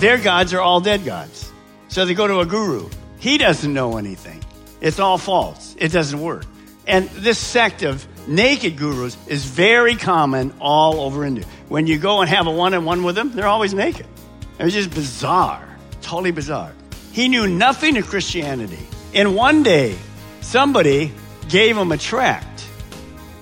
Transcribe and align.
Their 0.00 0.16
gods 0.16 0.54
are 0.54 0.62
all 0.62 0.80
dead 0.80 1.04
gods. 1.04 1.52
So 1.88 2.06
they 2.06 2.14
go 2.14 2.26
to 2.26 2.40
a 2.40 2.46
guru. 2.46 2.88
He 3.18 3.36
doesn't 3.36 3.74
know 3.74 3.98
anything. 3.98 4.42
It's 4.80 4.98
all 4.98 5.18
false. 5.18 5.76
It 5.78 5.92
doesn't 5.92 6.18
work. 6.18 6.46
And 6.86 7.10
this 7.10 7.38
sect 7.38 7.82
of 7.82 8.06
naked 8.26 8.78
gurus 8.78 9.18
is 9.26 9.44
very 9.44 9.96
common 9.96 10.54
all 10.58 11.00
over 11.00 11.22
India. 11.26 11.44
When 11.68 11.86
you 11.86 11.98
go 11.98 12.22
and 12.22 12.30
have 12.30 12.46
a 12.46 12.50
one 12.50 12.72
on 12.72 12.86
one 12.86 13.02
with 13.02 13.14
them, 13.14 13.32
they're 13.32 13.46
always 13.46 13.74
naked. 13.74 14.06
It's 14.58 14.72
just 14.72 14.90
bizarre, 14.90 15.68
totally 16.00 16.30
bizarre. 16.30 16.72
He 17.12 17.28
knew 17.28 17.46
nothing 17.46 17.98
of 17.98 18.06
Christianity. 18.06 18.86
And 19.12 19.36
one 19.36 19.62
day, 19.62 19.98
somebody 20.40 21.12
gave 21.50 21.76
him 21.76 21.92
a 21.92 21.98
tract 21.98 22.66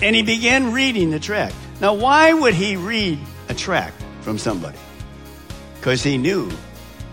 and 0.02 0.16
he 0.16 0.22
began 0.22 0.72
reading 0.72 1.10
the 1.12 1.20
tract. 1.20 1.54
Now, 1.80 1.94
why 1.94 2.32
would 2.32 2.54
he 2.54 2.74
read 2.74 3.20
a 3.48 3.54
tract 3.54 4.02
from 4.22 4.38
somebody? 4.38 4.78
Because 5.88 6.02
he 6.02 6.18
knew 6.18 6.50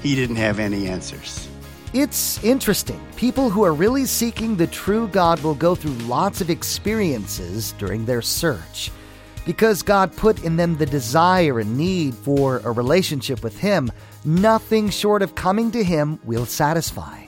he 0.02 0.16
didn't 0.16 0.36
have 0.36 0.59
any 0.59 0.90
answers. 0.90 1.48
It's 1.94 2.44
interesting. 2.44 3.00
People 3.16 3.50
who 3.50 3.64
are 3.64 3.73
really 3.73 4.04
seeking 4.04 4.58
the 4.58 4.68
true 4.68 5.08
God 5.08 5.42
will 5.44 5.56
go 5.56 5.76
through 5.76 5.94
lots 6.09 6.42
of 6.42 6.50
experiences 6.50 7.72
during 7.78 8.03
their 8.03 8.22
search. 8.22 8.92
Because 9.46 9.81
God 9.81 10.14
put 10.18 10.44
in 10.44 10.58
them 10.58 10.76
the 10.76 10.86
desire 10.86 11.62
and 11.62 11.78
need 11.78 12.16
for 12.16 12.58
a 12.66 12.72
relationship 12.73 13.44
with 13.44 13.58
Him, 13.58 13.90
nothing 14.26 14.90
short 14.90 15.22
of 15.22 15.36
coming 15.36 15.72
to 15.72 15.81
Him 15.81 16.20
will 16.26 16.46
satisfy. 16.46 17.28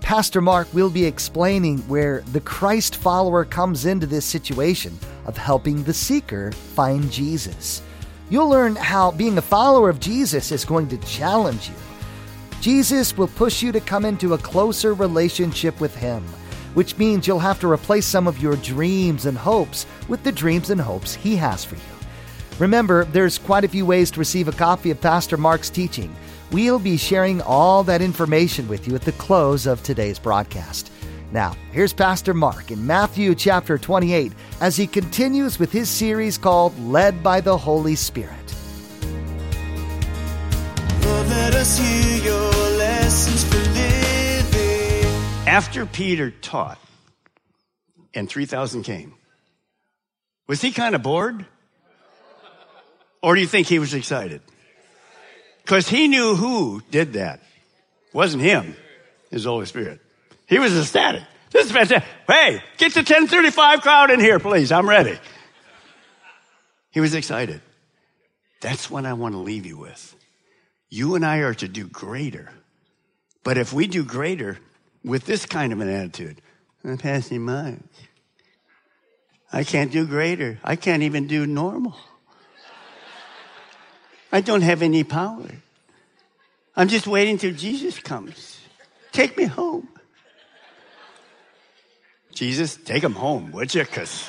Pastor 0.00 0.40
Mark 0.40 0.66
will 0.74 0.90
be 0.90 1.04
explaining 1.04 1.78
where 1.82 2.22
the 2.32 2.40
Christ 2.40 2.96
follower 2.96 3.44
comes 3.44 3.86
into 3.86 4.08
this 4.08 4.24
situation 4.24 4.98
of 5.26 5.36
helping 5.36 5.84
the 5.84 5.94
seeker 5.94 6.50
find 6.50 7.12
Jesus. 7.12 7.80
You'll 8.30 8.48
learn 8.48 8.76
how 8.76 9.10
being 9.10 9.36
a 9.38 9.42
follower 9.42 9.90
of 9.90 9.98
Jesus 9.98 10.52
is 10.52 10.64
going 10.64 10.86
to 10.88 10.98
challenge 10.98 11.68
you. 11.68 11.74
Jesus 12.60 13.16
will 13.18 13.26
push 13.26 13.60
you 13.60 13.72
to 13.72 13.80
come 13.80 14.04
into 14.04 14.34
a 14.34 14.38
closer 14.38 14.94
relationship 14.94 15.80
with 15.80 15.96
Him, 15.96 16.22
which 16.74 16.96
means 16.96 17.26
you'll 17.26 17.40
have 17.40 17.58
to 17.58 17.70
replace 17.70 18.06
some 18.06 18.28
of 18.28 18.38
your 18.38 18.54
dreams 18.56 19.26
and 19.26 19.36
hopes 19.36 19.84
with 20.06 20.22
the 20.22 20.30
dreams 20.30 20.70
and 20.70 20.80
hopes 20.80 21.12
He 21.12 21.34
has 21.36 21.64
for 21.64 21.74
you. 21.74 21.82
Remember, 22.60 23.04
there's 23.06 23.36
quite 23.36 23.64
a 23.64 23.68
few 23.68 23.84
ways 23.84 24.12
to 24.12 24.20
receive 24.20 24.46
a 24.46 24.52
copy 24.52 24.92
of 24.92 25.00
Pastor 25.00 25.36
Mark's 25.36 25.70
teaching. 25.70 26.14
We'll 26.52 26.78
be 26.78 26.96
sharing 26.98 27.40
all 27.42 27.82
that 27.84 28.02
information 28.02 28.68
with 28.68 28.86
you 28.86 28.94
at 28.94 29.02
the 29.02 29.12
close 29.12 29.66
of 29.66 29.82
today's 29.82 30.20
broadcast. 30.20 30.92
Now, 31.32 31.56
here's 31.70 31.92
Pastor 31.92 32.34
Mark 32.34 32.72
in 32.72 32.88
Matthew 32.88 33.36
chapter 33.36 33.78
28 33.78 34.32
as 34.60 34.76
he 34.76 34.88
continues 34.88 35.60
with 35.60 35.70
his 35.70 35.88
series 35.88 36.36
called 36.36 36.76
Led 36.80 37.22
by 37.22 37.40
the 37.40 37.56
Holy 37.56 37.94
Spirit. 37.94 38.34
Lord, 41.04 41.28
let 41.28 41.54
us 41.54 41.78
hear 41.78 42.24
your 42.24 42.50
lessons 42.78 43.44
for 43.44 43.58
living. 43.58 45.06
After 45.46 45.86
Peter 45.86 46.32
taught 46.32 46.80
and 48.12 48.28
3,000 48.28 48.82
came, 48.82 49.14
was 50.48 50.60
he 50.60 50.72
kind 50.72 50.96
of 50.96 51.02
bored? 51.04 51.46
Or 53.22 53.36
do 53.36 53.40
you 53.40 53.46
think 53.46 53.68
he 53.68 53.78
was 53.78 53.94
excited? 53.94 54.40
Because 55.62 55.88
he 55.88 56.08
knew 56.08 56.34
who 56.34 56.82
did 56.90 57.12
that. 57.12 57.38
It 58.08 58.14
wasn't 58.14 58.42
him, 58.42 58.74
his 59.30 59.44
Holy 59.44 59.66
Spirit. 59.66 60.00
He 60.50 60.58
was 60.58 60.76
ecstatic. 60.76 61.22
This 61.52 61.66
is 61.66 61.72
fantastic. 61.72 62.08
Hey, 62.26 62.60
get 62.76 62.92
the 62.92 63.00
1035 63.00 63.82
crowd 63.82 64.10
in 64.10 64.18
here, 64.18 64.40
please. 64.40 64.72
I'm 64.72 64.88
ready. 64.88 65.16
He 66.90 66.98
was 66.98 67.14
excited. 67.14 67.62
That's 68.60 68.90
what 68.90 69.06
I 69.06 69.12
want 69.12 69.34
to 69.34 69.38
leave 69.38 69.64
you 69.64 69.78
with. 69.78 70.16
You 70.88 71.14
and 71.14 71.24
I 71.24 71.38
are 71.38 71.54
to 71.54 71.68
do 71.68 71.86
greater. 71.86 72.50
But 73.44 73.58
if 73.58 73.72
we 73.72 73.86
do 73.86 74.04
greater 74.04 74.58
with 75.04 75.24
this 75.24 75.46
kind 75.46 75.72
of 75.72 75.80
an 75.80 75.88
attitude, 75.88 76.42
I'm 76.82 76.98
passing 76.98 77.42
mine. 77.42 77.88
I 79.52 79.62
can't 79.62 79.92
do 79.92 80.04
greater. 80.04 80.58
I 80.64 80.74
can't 80.74 81.04
even 81.04 81.28
do 81.28 81.46
normal. 81.46 81.96
I 84.32 84.40
don't 84.40 84.62
have 84.62 84.82
any 84.82 85.04
power. 85.04 85.46
I'm 86.74 86.88
just 86.88 87.06
waiting 87.06 87.38
till 87.38 87.54
Jesus 87.54 88.00
comes. 88.00 88.60
Take 89.12 89.36
me 89.36 89.44
home. 89.44 89.88
Jesus, 92.32 92.76
take 92.76 93.02
them 93.02 93.14
home, 93.14 93.52
would 93.52 93.74
you? 93.74 93.82
Because 93.82 94.28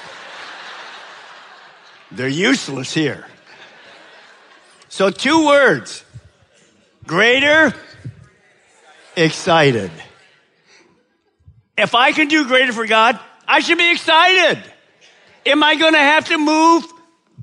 they're 2.11 2.27
useless 2.27 2.93
here. 2.93 3.25
So, 4.89 5.09
two 5.09 5.45
words 5.45 6.03
greater, 7.07 7.73
excited. 9.15 9.91
If 11.77 11.95
I 11.95 12.11
can 12.11 12.27
do 12.27 12.45
greater 12.45 12.73
for 12.73 12.85
God, 12.85 13.19
I 13.47 13.59
should 13.61 13.77
be 13.77 13.91
excited. 13.91 14.63
Am 15.45 15.63
I 15.63 15.75
going 15.75 15.93
to 15.93 15.99
have 15.99 16.27
to 16.27 16.37
move 16.37 16.85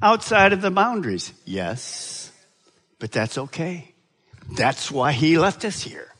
outside 0.00 0.52
of 0.52 0.60
the 0.60 0.70
boundaries? 0.70 1.32
Yes, 1.44 2.30
but 2.98 3.10
that's 3.10 3.38
okay. 3.38 3.94
That's 4.56 4.90
why 4.90 5.12
he 5.12 5.38
left 5.38 5.64
us 5.64 5.82
here. 5.82 6.14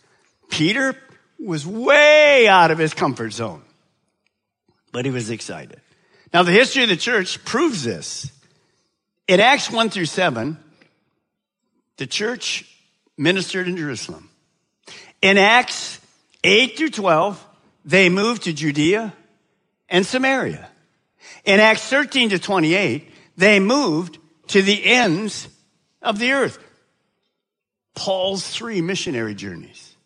Peter 0.51 0.95
was 1.39 1.67
way 1.67 2.49
out 2.49 2.71
of 2.71 2.79
his 2.79 2.95
comfort 2.95 3.33
zone, 3.33 3.63
but 4.93 5.05
he 5.05 5.11
was 5.11 5.31
excited. 5.31 5.81
Now, 6.33 6.43
the 6.43 6.53
history 6.53 6.83
of 6.83 6.89
the 6.89 6.97
church 6.97 7.45
proves 7.45 7.85
this. 7.85 8.31
In 9.27 9.41
Acts 9.41 9.71
1 9.71 9.91
through 9.91 10.07
7, 10.07 10.59
the 11.97 12.07
church 12.07 12.65
ministered 13.17 13.69
in 13.69 13.77
Jerusalem. 13.77 14.31
In 15.21 15.39
Acts 15.39 16.01
8 16.45 16.77
through 16.77 16.91
12, 16.91 17.45
they 17.85 18.09
moved 18.09 18.45
to 18.45 18.53
Judea 18.53 19.13
and 19.89 20.07
Samaria. 20.07 20.69
In 21.45 21.61
Acts 21.61 21.89
13 21.89 22.31
to 22.31 22.39
28, 22.39 23.11
they 23.37 23.61
moved 23.61 24.19
to 24.49 24.63
the 24.63 24.85
ends 24.85 25.49
of 26.03 26.19
the 26.19 26.33
earth. 26.33 26.59
Paul's 27.95 28.49
three 28.49 28.81
missionary 28.81 29.35
journeys. 29.35 29.97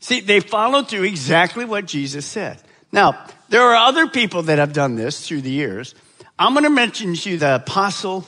See, 0.00 0.20
they 0.20 0.40
followed 0.40 0.88
through 0.88 1.02
exactly 1.02 1.64
what 1.64 1.86
Jesus 1.86 2.24
said. 2.24 2.62
Now, 2.90 3.26
there 3.48 3.62
are 3.62 3.76
other 3.76 4.06
people 4.06 4.42
that 4.44 4.58
have 4.58 4.72
done 4.72 4.94
this 4.96 5.26
through 5.26 5.42
the 5.42 5.50
years. 5.50 5.94
I'm 6.38 6.52
going 6.52 6.64
to 6.64 6.70
mention 6.70 7.14
to 7.14 7.30
you 7.30 7.38
the 7.38 7.56
apostle 7.56 8.26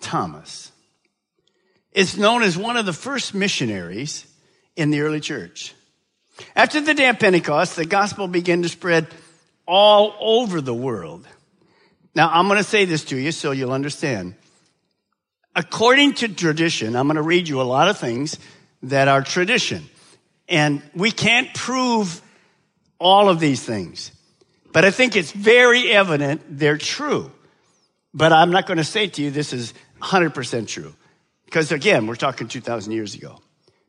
Thomas. 0.00 0.70
It's 1.92 2.16
known 2.16 2.42
as 2.42 2.56
one 2.56 2.76
of 2.76 2.86
the 2.86 2.92
first 2.92 3.34
missionaries 3.34 4.26
in 4.76 4.90
the 4.90 5.00
early 5.00 5.20
church. 5.20 5.74
After 6.56 6.80
the 6.80 6.94
day 6.94 7.08
of 7.08 7.18
Pentecost, 7.18 7.76
the 7.76 7.84
gospel 7.84 8.28
began 8.28 8.62
to 8.62 8.68
spread 8.68 9.08
all 9.66 10.14
over 10.20 10.60
the 10.60 10.74
world. 10.74 11.26
Now, 12.14 12.30
I'm 12.32 12.46
going 12.46 12.58
to 12.58 12.64
say 12.64 12.84
this 12.84 13.04
to 13.06 13.16
you 13.16 13.32
so 13.32 13.50
you'll 13.50 13.72
understand. 13.72 14.34
According 15.54 16.14
to 16.14 16.28
tradition, 16.28 16.96
I'm 16.96 17.06
going 17.06 17.16
to 17.16 17.22
read 17.22 17.48
you 17.48 17.60
a 17.60 17.64
lot 17.64 17.88
of 17.88 17.98
things 17.98 18.38
that 18.84 19.08
are 19.08 19.22
tradition. 19.22 19.84
And 20.48 20.82
we 20.94 21.10
can't 21.10 21.52
prove 21.54 22.21
all 23.02 23.28
of 23.28 23.40
these 23.40 23.62
things. 23.62 24.12
But 24.72 24.84
I 24.84 24.90
think 24.90 25.16
it's 25.16 25.32
very 25.32 25.90
evident 25.90 26.42
they're 26.48 26.78
true. 26.78 27.30
But 28.14 28.32
I'm 28.32 28.50
not 28.50 28.66
going 28.66 28.78
to 28.78 28.84
say 28.84 29.08
to 29.08 29.22
you 29.22 29.30
this 29.30 29.52
is 29.52 29.74
100% 30.00 30.68
true. 30.68 30.94
Because 31.44 31.72
again, 31.72 32.06
we're 32.06 32.16
talking 32.16 32.48
2,000 32.48 32.92
years 32.92 33.14
ago. 33.14 33.38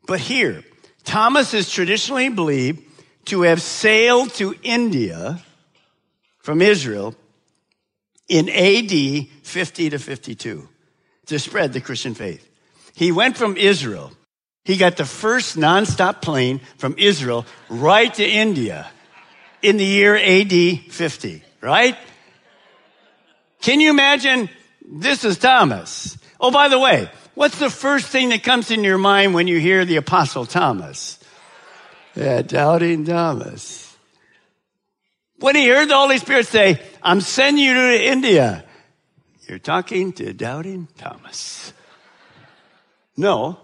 But 0.08 0.20
here, 0.20 0.64
Thomas 1.04 1.54
is 1.54 1.72
traditionally 1.72 2.30
believed 2.30 2.84
to 3.26 3.44
have 3.44 3.62
sailed 3.62 4.34
to 4.36 4.56
India 4.64 5.42
from 6.40 6.62
Israel 6.62 7.16
in 8.28 8.50
AD 8.50 9.28
50 9.44 9.90
to 9.92 10.00
52 10.00 10.68
to 11.28 11.40
spread 11.40 11.72
the 11.72 11.82
Christian 11.82 12.16
faith. 12.16 12.50
He 12.96 13.12
went 13.12 13.38
from 13.38 13.56
Israel 13.56 14.12
He 14.66 14.78
got 14.78 14.96
the 14.96 15.06
first 15.06 15.58
nonstop 15.58 16.22
plane 16.22 16.62
from 16.78 16.96
Israel 16.98 17.46
right 17.70 18.14
to 18.14 18.26
India 18.26 18.90
in 19.64 19.78
the 19.78 19.86
year 19.86 20.16
AD 20.16 20.92
50, 20.92 21.42
right? 21.62 21.98
Can 23.62 23.80
you 23.80 23.90
imagine? 23.90 24.50
This 24.86 25.24
is 25.24 25.40
Thomas. 25.40 26.18
Oh, 26.40 26.52
by 26.52 26.68
the 26.68 26.78
way, 26.78 27.10
what's 27.34 27.58
the 27.58 27.70
first 27.70 28.08
thing 28.08 28.30
that 28.30 28.44
comes 28.44 28.70
in 28.70 28.84
your 28.84 28.98
mind 28.98 29.34
when 29.34 29.48
you 29.48 29.60
hear 29.60 29.86
the 29.86 29.96
Apostle 29.96 30.46
Thomas? 30.46 31.18
Yeah, 32.16 32.42
doubting 32.42 33.06
Thomas. 33.06 33.96
When 35.40 35.56
he 35.56 35.68
heard 35.68 35.90
the 35.90 35.96
Holy 35.96 36.18
Spirit 36.18 36.46
say, 36.46 36.82
I'm 37.02 37.22
sending 37.22 37.64
you 37.64 37.74
to 37.74 38.06
India, 38.06 38.66
you're 39.48 39.60
talking 39.60 40.12
to 40.14 40.34
doubting 40.34 40.90
Thomas. 40.98 41.74
No, 43.16 43.60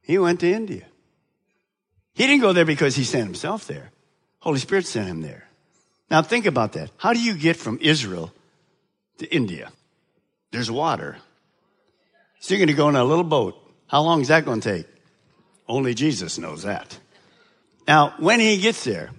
he 0.00 0.18
went 0.18 0.40
to 0.40 0.50
India. 0.50 0.86
He 2.14 2.26
didn't 2.26 2.40
go 2.40 2.52
there 2.52 2.64
because 2.64 2.96
he 2.96 3.04
sent 3.04 3.24
himself 3.24 3.66
there. 3.66 3.91
Holy 4.42 4.58
Spirit 4.58 4.86
sent 4.86 5.08
him 5.08 5.20
there. 5.20 5.44
Now 6.10 6.20
think 6.20 6.46
about 6.46 6.72
that. 6.72 6.90
How 6.96 7.12
do 7.12 7.22
you 7.22 7.34
get 7.34 7.56
from 7.56 7.78
Israel 7.80 8.32
to 9.18 9.32
India? 9.32 9.70
There's 10.50 10.68
water. 10.68 11.16
So 12.40 12.52
you're 12.52 12.58
going 12.58 12.66
to 12.66 12.74
go 12.74 12.88
in 12.88 12.96
a 12.96 13.04
little 13.04 13.24
boat. 13.24 13.54
How 13.86 14.02
long 14.02 14.20
is 14.20 14.28
that 14.28 14.44
going 14.44 14.60
to 14.60 14.72
take? 14.76 14.86
Only 15.68 15.94
Jesus 15.94 16.38
knows 16.38 16.64
that. 16.64 16.98
Now, 17.86 18.14
when 18.18 18.40
he 18.40 18.58
gets 18.58 18.82
there, 18.82 19.10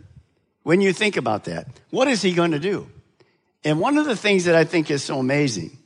when 0.63 0.81
you 0.81 0.91
think 0.91 1.15
about 1.15 1.45
that, 1.45 1.67
what 1.89 2.09
is 2.09 2.21
he 2.21 2.33
going 2.33 2.51
to 2.51 2.59
do? 2.59 2.89
And 3.63 3.79
one 3.79 3.97
of 3.97 4.05
the 4.05 4.17
things 4.17 4.43
that 4.43 4.55
I 4.55 4.65
think 4.65 4.91
is 4.91 5.03
so 5.03 5.19
amazing, 5.19 5.77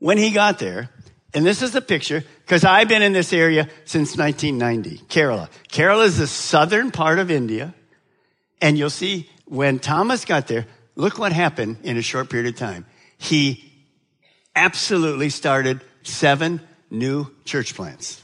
when 0.00 0.18
he 0.18 0.32
got 0.32 0.58
there, 0.58 0.90
and 1.32 1.46
this 1.46 1.62
is 1.62 1.70
the 1.70 1.80
picture, 1.80 2.24
because 2.40 2.64
I've 2.64 2.88
been 2.88 3.02
in 3.02 3.12
this 3.12 3.32
area 3.32 3.68
since 3.84 4.16
1990, 4.16 5.06
Kerala. 5.06 5.48
Kerala 5.68 6.06
is 6.06 6.18
the 6.18 6.26
southern 6.26 6.90
part 6.90 7.20
of 7.20 7.30
India. 7.30 7.72
And 8.62 8.78
you'll 8.78 8.90
see 8.90 9.28
when 9.44 9.80
Thomas 9.80 10.24
got 10.24 10.46
there, 10.46 10.66
look 10.94 11.18
what 11.18 11.32
happened 11.32 11.78
in 11.82 11.96
a 11.96 12.02
short 12.02 12.30
period 12.30 12.54
of 12.54 12.58
time. 12.58 12.86
He 13.18 13.70
absolutely 14.54 15.28
started 15.28 15.80
seven 16.04 16.60
new 16.88 17.26
church 17.44 17.74
plants 17.74 18.22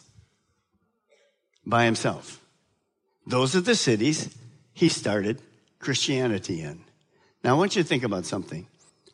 by 1.67 1.85
himself. 1.85 2.41
Those 3.27 3.57
are 3.57 3.61
the 3.61 3.75
cities 3.75 4.35
he 4.73 4.89
started 4.89 5.43
Christianity 5.81 6.63
in. 6.63 6.85
Now, 7.43 7.57
I 7.57 7.59
want 7.59 7.77
you 7.77 7.83
to 7.83 7.89
think 7.89 8.05
about 8.05 8.25
something. 8.25 8.67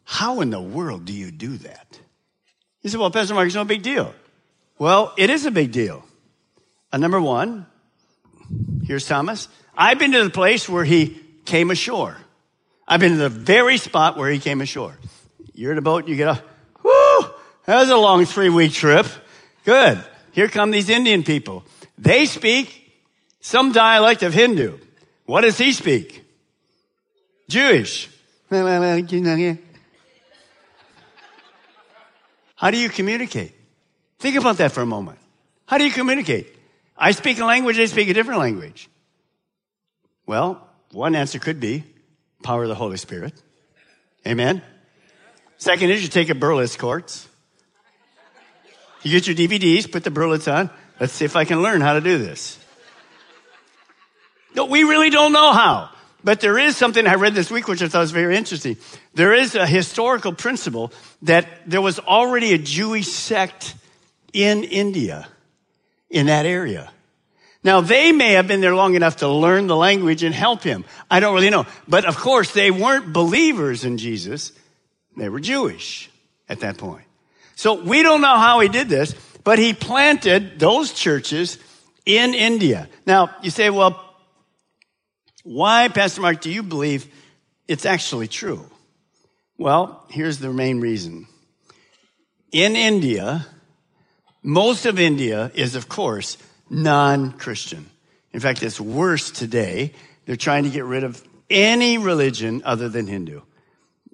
How 0.04 0.42
in 0.42 0.50
the 0.50 0.60
world 0.60 1.06
do 1.06 1.12
you 1.12 1.30
do 1.30 1.56
that? 1.58 1.98
You 2.82 2.90
say, 2.90 2.98
well, 2.98 3.10
Pastor 3.10 3.34
Mark, 3.34 3.46
it's 3.46 3.54
no 3.54 3.64
big 3.64 3.82
deal. 3.82 4.14
Well, 4.78 5.14
it 5.16 5.30
is 5.30 5.46
a 5.46 5.50
big 5.50 5.72
deal. 5.72 6.04
Uh, 6.92 6.98
number 6.98 7.20
one, 7.20 7.66
here's 8.84 9.06
Thomas. 9.06 9.48
I've 9.76 9.98
been 9.98 10.12
to 10.12 10.24
the 10.24 10.30
place 10.30 10.68
where 10.68 10.84
he 10.84 11.20
came 11.44 11.70
ashore. 11.70 12.16
I've 12.86 13.00
been 13.00 13.12
to 13.12 13.18
the 13.18 13.28
very 13.28 13.78
spot 13.78 14.16
where 14.16 14.30
he 14.30 14.38
came 14.38 14.60
ashore. 14.60 14.96
You're 15.54 15.72
in 15.72 15.78
a 15.78 15.82
boat, 15.82 16.08
you 16.08 16.16
get 16.16 16.28
a, 16.28 16.42
whoo, 16.82 17.26
that 17.66 17.80
was 17.80 17.90
a 17.90 17.96
long 17.96 18.24
three 18.24 18.50
week 18.50 18.72
trip. 18.72 19.06
Good. 19.64 20.02
Here 20.32 20.48
come 20.48 20.70
these 20.70 20.88
Indian 20.88 21.22
people. 21.22 21.64
They 21.96 22.26
speak 22.26 22.92
some 23.40 23.72
dialect 23.72 24.22
of 24.22 24.34
Hindu. 24.34 24.78
What 25.26 25.42
does 25.42 25.56
he 25.56 25.72
speak? 25.72 26.24
Jewish. 27.48 28.10
How 32.56 32.70
do 32.70 32.78
you 32.78 32.88
communicate? 32.88 33.52
Think 34.18 34.36
about 34.36 34.56
that 34.58 34.72
for 34.72 34.80
a 34.80 34.86
moment. 34.86 35.18
How 35.66 35.78
do 35.78 35.84
you 35.84 35.90
communicate? 35.90 36.46
I 36.96 37.10
speak 37.12 37.38
a 37.38 37.44
language, 37.44 37.76
they 37.76 37.86
speak 37.86 38.08
a 38.08 38.14
different 38.14 38.40
language. 38.40 38.88
Well, 40.26 40.66
one 40.92 41.14
answer 41.14 41.38
could 41.38 41.60
be 41.60 41.84
power 42.42 42.62
of 42.62 42.68
the 42.68 42.74
Holy 42.74 42.96
Spirit. 42.96 43.34
Amen. 44.26 44.62
Second 45.56 45.90
is 45.90 46.02
you 46.02 46.08
take 46.08 46.30
a 46.30 46.34
Berlitz 46.34 46.78
course. 46.78 47.28
You 49.02 49.10
get 49.10 49.26
your 49.26 49.36
DVDs, 49.36 49.90
put 49.90 50.04
the 50.04 50.10
Berlitz 50.10 50.52
on. 50.52 50.70
Let's 50.98 51.12
see 51.12 51.24
if 51.24 51.36
I 51.36 51.44
can 51.44 51.62
learn 51.62 51.80
how 51.80 51.94
to 51.94 52.00
do 52.00 52.18
this. 52.18 52.58
No, 54.54 54.66
we 54.66 54.84
really 54.84 55.10
don't 55.10 55.32
know 55.32 55.52
how. 55.52 55.90
But 56.22 56.40
there 56.40 56.58
is 56.58 56.76
something 56.76 57.06
I 57.06 57.16
read 57.16 57.34
this 57.34 57.50
week 57.50 57.68
which 57.68 57.82
I 57.82 57.88
thought 57.88 58.00
was 58.00 58.10
very 58.10 58.36
interesting. 58.36 58.78
There 59.12 59.34
is 59.34 59.54
a 59.54 59.66
historical 59.66 60.32
principle 60.32 60.90
that 61.22 61.46
there 61.66 61.82
was 61.82 61.98
already 61.98 62.54
a 62.54 62.58
Jewish 62.58 63.08
sect 63.08 63.74
in 64.32 64.64
India, 64.64 65.28
in 66.08 66.26
that 66.26 66.46
area. 66.46 66.90
Now, 67.64 67.80
they 67.80 68.12
may 68.12 68.32
have 68.32 68.46
been 68.46 68.60
there 68.60 68.74
long 68.74 68.94
enough 68.94 69.16
to 69.16 69.28
learn 69.28 69.66
the 69.66 69.76
language 69.76 70.22
and 70.22 70.34
help 70.34 70.62
him. 70.62 70.84
I 71.10 71.20
don't 71.20 71.34
really 71.34 71.48
know. 71.48 71.66
But 71.88 72.04
of 72.04 72.16
course, 72.16 72.52
they 72.52 72.70
weren't 72.70 73.12
believers 73.12 73.84
in 73.84 73.96
Jesus. 73.96 74.52
They 75.16 75.30
were 75.30 75.40
Jewish 75.40 76.10
at 76.46 76.60
that 76.60 76.76
point. 76.76 77.06
So 77.56 77.82
we 77.82 78.02
don't 78.02 78.20
know 78.20 78.36
how 78.36 78.60
he 78.60 78.68
did 78.68 78.90
this, 78.90 79.14
but 79.44 79.58
he 79.58 79.72
planted 79.72 80.58
those 80.58 80.92
churches 80.92 81.58
in 82.04 82.34
India. 82.34 82.88
Now, 83.06 83.34
you 83.42 83.50
say, 83.50 83.70
well, 83.70 83.98
why, 85.42 85.88
Pastor 85.88 86.20
Mark, 86.20 86.42
do 86.42 86.50
you 86.50 86.62
believe 86.62 87.06
it's 87.66 87.86
actually 87.86 88.28
true? 88.28 88.66
Well, 89.56 90.04
here's 90.10 90.38
the 90.38 90.52
main 90.52 90.80
reason. 90.80 91.28
In 92.52 92.76
India, 92.76 93.46
most 94.42 94.84
of 94.84 94.98
India 94.98 95.50
is, 95.54 95.76
of 95.76 95.88
course, 95.88 96.36
non-Christian. 96.74 97.88
In 98.32 98.40
fact, 98.40 98.62
it's 98.62 98.80
worse 98.80 99.30
today. 99.30 99.92
They're 100.26 100.36
trying 100.36 100.64
to 100.64 100.70
get 100.70 100.84
rid 100.84 101.04
of 101.04 101.22
any 101.48 101.98
religion 101.98 102.62
other 102.64 102.88
than 102.88 103.06
Hindu. 103.06 103.40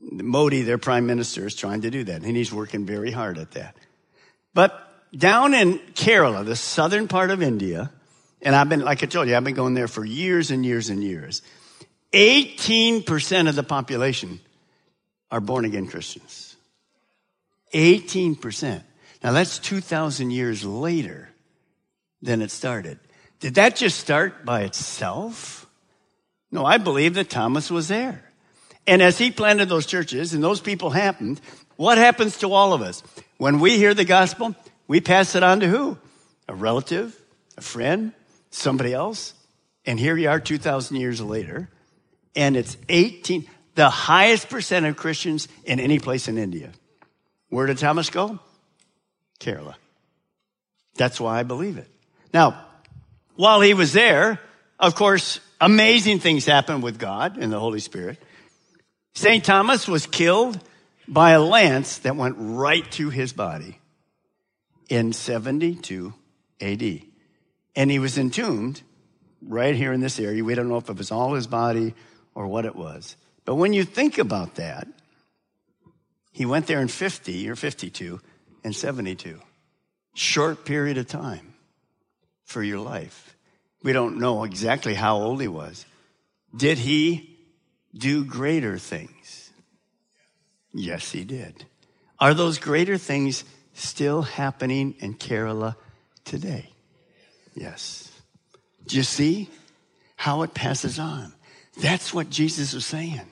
Modi, 0.01 0.63
their 0.63 0.79
prime 0.79 1.07
minister, 1.07 1.47
is 1.47 1.55
trying 1.55 1.83
to 1.83 1.91
do 1.91 2.05
that, 2.05 2.23
and 2.23 2.37
he's 2.37 2.53
working 2.53 2.87
very 2.87 3.11
hard 3.11 3.39
at 3.39 3.53
that. 3.53 3.77
But 4.55 4.79
down 5.17 5.55
in 5.55 5.79
Kerala, 5.95 6.45
the 6.45 6.57
southern 6.57 7.09
part 7.09 7.31
of 7.31 7.43
India, 7.43 7.91
and 8.43 8.55
I've 8.55 8.69
been, 8.69 8.81
like 8.81 9.03
I 9.03 9.07
told 9.07 9.29
you, 9.29 9.37
I've 9.37 9.45
been 9.45 9.55
going 9.55 9.75
there 9.75 9.89
for 9.89 10.05
years 10.05 10.51
and 10.51 10.65
years 10.65 10.89
and 10.89 11.03
years. 11.03 11.43
18% 12.13 13.49
of 13.49 13.55
the 13.55 13.63
population 13.63 14.41
are 15.31 15.41
born 15.41 15.65
again 15.65 15.87
Christians. 15.87 16.57
18%. 17.75 18.83
Now 19.23 19.33
that's 19.33 19.59
2,000 19.59 20.31
years 20.31 20.65
later 20.65 21.29
than 22.23 22.43
it 22.43 22.51
started. 22.51 22.99
Did 23.41 23.55
that 23.55 23.77
just 23.77 23.99
start 23.99 24.45
by 24.45 24.63
itself? 24.63 25.67
No, 26.53 26.65
I 26.65 26.79
believe 26.79 27.15
that 27.15 27.31
Thomas 27.31 27.71
was 27.71 27.89
there. 27.89 28.25
And 28.87 29.03
as 29.03 29.19
he 29.19 29.31
planted 29.31 29.69
those 29.69 29.87
churches 29.87 30.35
and 30.35 30.43
those 30.43 30.61
people 30.61 30.91
happened, 30.91 31.41
what 31.77 31.97
happens 31.97 32.39
to 32.39 32.53
all 32.53 32.73
of 32.73 32.83
us? 32.83 33.03
When 33.39 33.61
we 33.61 33.79
hear 33.79 33.95
the 33.95 34.05
gospel, 34.05 34.55
we 34.87 35.01
pass 35.01 35.35
it 35.35 35.43
on 35.43 35.61
to 35.61 35.69
who? 35.69 35.97
A 36.49 36.55
relative, 36.55 37.19
a 37.57 37.61
friend, 37.61 38.13
somebody 38.51 38.93
else. 38.93 39.35
And 39.87 39.99
here 39.99 40.17
you 40.17 40.29
are 40.29 40.41
2,000 40.41 40.97
years 40.97 41.21
later, 41.21 41.71
and 42.37 42.57
it's 42.57 42.77
18, 42.89 43.47
the 43.77 43.89
highest 43.89 44.51
percent 44.51 44.87
of 44.87 44.97
Christians 44.97 45.49
in 45.65 45.81
any 45.81 45.99
place 45.99 46.29
in 46.29 46.37
India. 46.37 46.73
Where 47.49 47.67
did 47.67 47.79
Thomas 47.79 48.11
go? 48.11 48.39
Kerala. 49.39 49.75
That's 50.97 51.21
why 51.21 51.39
I 51.41 51.45
believe 51.45 51.79
it. 51.79 51.89
Now, 52.33 52.65
while 53.37 53.61
he 53.61 53.75
was 53.75 53.93
there, 53.93 54.39
of 54.79 54.95
course, 54.95 55.41
amazing 55.61 56.21
things 56.21 56.47
happened 56.47 56.83
with 56.83 56.99
God 56.99 57.37
and 57.37 57.53
the 57.53 57.59
Holy 57.59 57.81
Spirit. 57.81 58.19
St. 59.15 59.45
Thomas 59.45 59.89
was 59.89 60.07
killed 60.07 60.59
by 61.09 61.33
a 61.33 61.41
lance 61.41 61.99
that 61.99 62.17
went 62.17 62.37
right 62.39 62.87
through 62.87 63.11
his 63.11 63.33
body 63.33 63.79
in 64.89 65.13
72 65.13 66.15
AD. 66.61 67.03
And 67.77 67.91
he 67.91 67.99
was 67.99 68.19
entombed 68.19 68.83
right 69.43 69.75
here 69.75 69.93
in 69.93 70.01
this 70.01 70.19
area. 70.21 70.45
We 70.45 70.55
don't 70.55 70.69
know 70.69 70.77
if 70.77 70.89
it 70.89 70.97
was 70.97 71.11
all 71.11 71.35
his 71.35 71.47
body 71.47 71.95
or 72.35 72.47
what 72.47 72.65
it 72.65 72.77
was. 72.77 73.17
But 73.45 73.57
when 73.57 73.73
you 73.73 73.85
think 73.85 74.19
about 74.19 74.57
that, 74.57 74.87
he 76.33 76.47
went 76.47 76.67
there 76.67 76.81
in 76.81 76.89
50 76.89 77.49
or 77.51 77.57
52 77.57 78.21
and 78.63 78.75
72. 78.75 79.41
Short 80.15 80.65
period 80.65 80.99
of 80.99 81.09
time 81.09 81.50
for 82.51 82.65
your 82.65 82.81
life. 82.81 83.37
We 83.85 83.93
don't 83.93 84.19
know 84.19 84.43
exactly 84.43 84.95
how 84.95 85.17
old 85.17 85.41
he 85.41 85.47
was. 85.47 85.87
Did 86.55 86.79
he 86.79 87.39
do 87.95 88.25
greater 88.25 88.77
things? 88.77 89.51
Yes, 90.75 91.13
he 91.13 91.23
did. 91.23 91.65
Are 92.19 92.35
those 92.35 92.59
greater 92.59 92.99
things 92.99 93.45
still 93.73 94.23
happening 94.23 94.97
in 94.99 95.15
Kerala 95.15 95.77
today? 96.25 96.71
Yes. 97.55 98.11
Do 98.85 98.97
you 98.97 99.05
see 99.05 99.49
how 100.17 100.43
it 100.43 100.53
passes 100.53 100.99
on? 100.99 101.33
That's 101.79 102.13
what 102.13 102.31
Jesus 102.31 102.75
was 102.75 102.85
saying. 102.85 103.29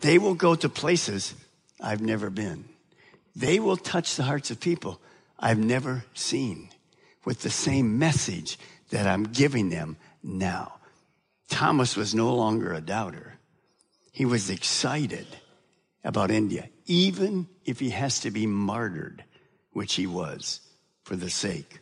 They 0.00 0.16
will 0.18 0.34
go 0.34 0.54
to 0.54 0.68
places 0.70 1.34
I've 1.78 2.00
never 2.00 2.30
been. 2.30 2.64
They 3.36 3.60
will 3.60 3.76
touch 3.76 4.16
the 4.16 4.22
hearts 4.22 4.50
of 4.50 4.60
people 4.60 4.98
I've 5.38 5.58
never 5.58 6.04
seen. 6.14 6.70
With 7.24 7.40
the 7.40 7.50
same 7.50 7.98
message 7.98 8.58
that 8.90 9.06
I'm 9.06 9.24
giving 9.24 9.70
them 9.70 9.96
now. 10.22 10.74
Thomas 11.48 11.96
was 11.96 12.14
no 12.14 12.34
longer 12.34 12.72
a 12.72 12.80
doubter. 12.80 13.38
He 14.12 14.24
was 14.24 14.50
excited 14.50 15.26
about 16.04 16.30
India, 16.30 16.68
even 16.86 17.48
if 17.64 17.80
he 17.80 17.90
has 17.90 18.20
to 18.20 18.30
be 18.30 18.46
martyred, 18.46 19.24
which 19.72 19.94
he 19.94 20.06
was 20.06 20.60
for 21.02 21.16
the 21.16 21.30
sake 21.30 21.80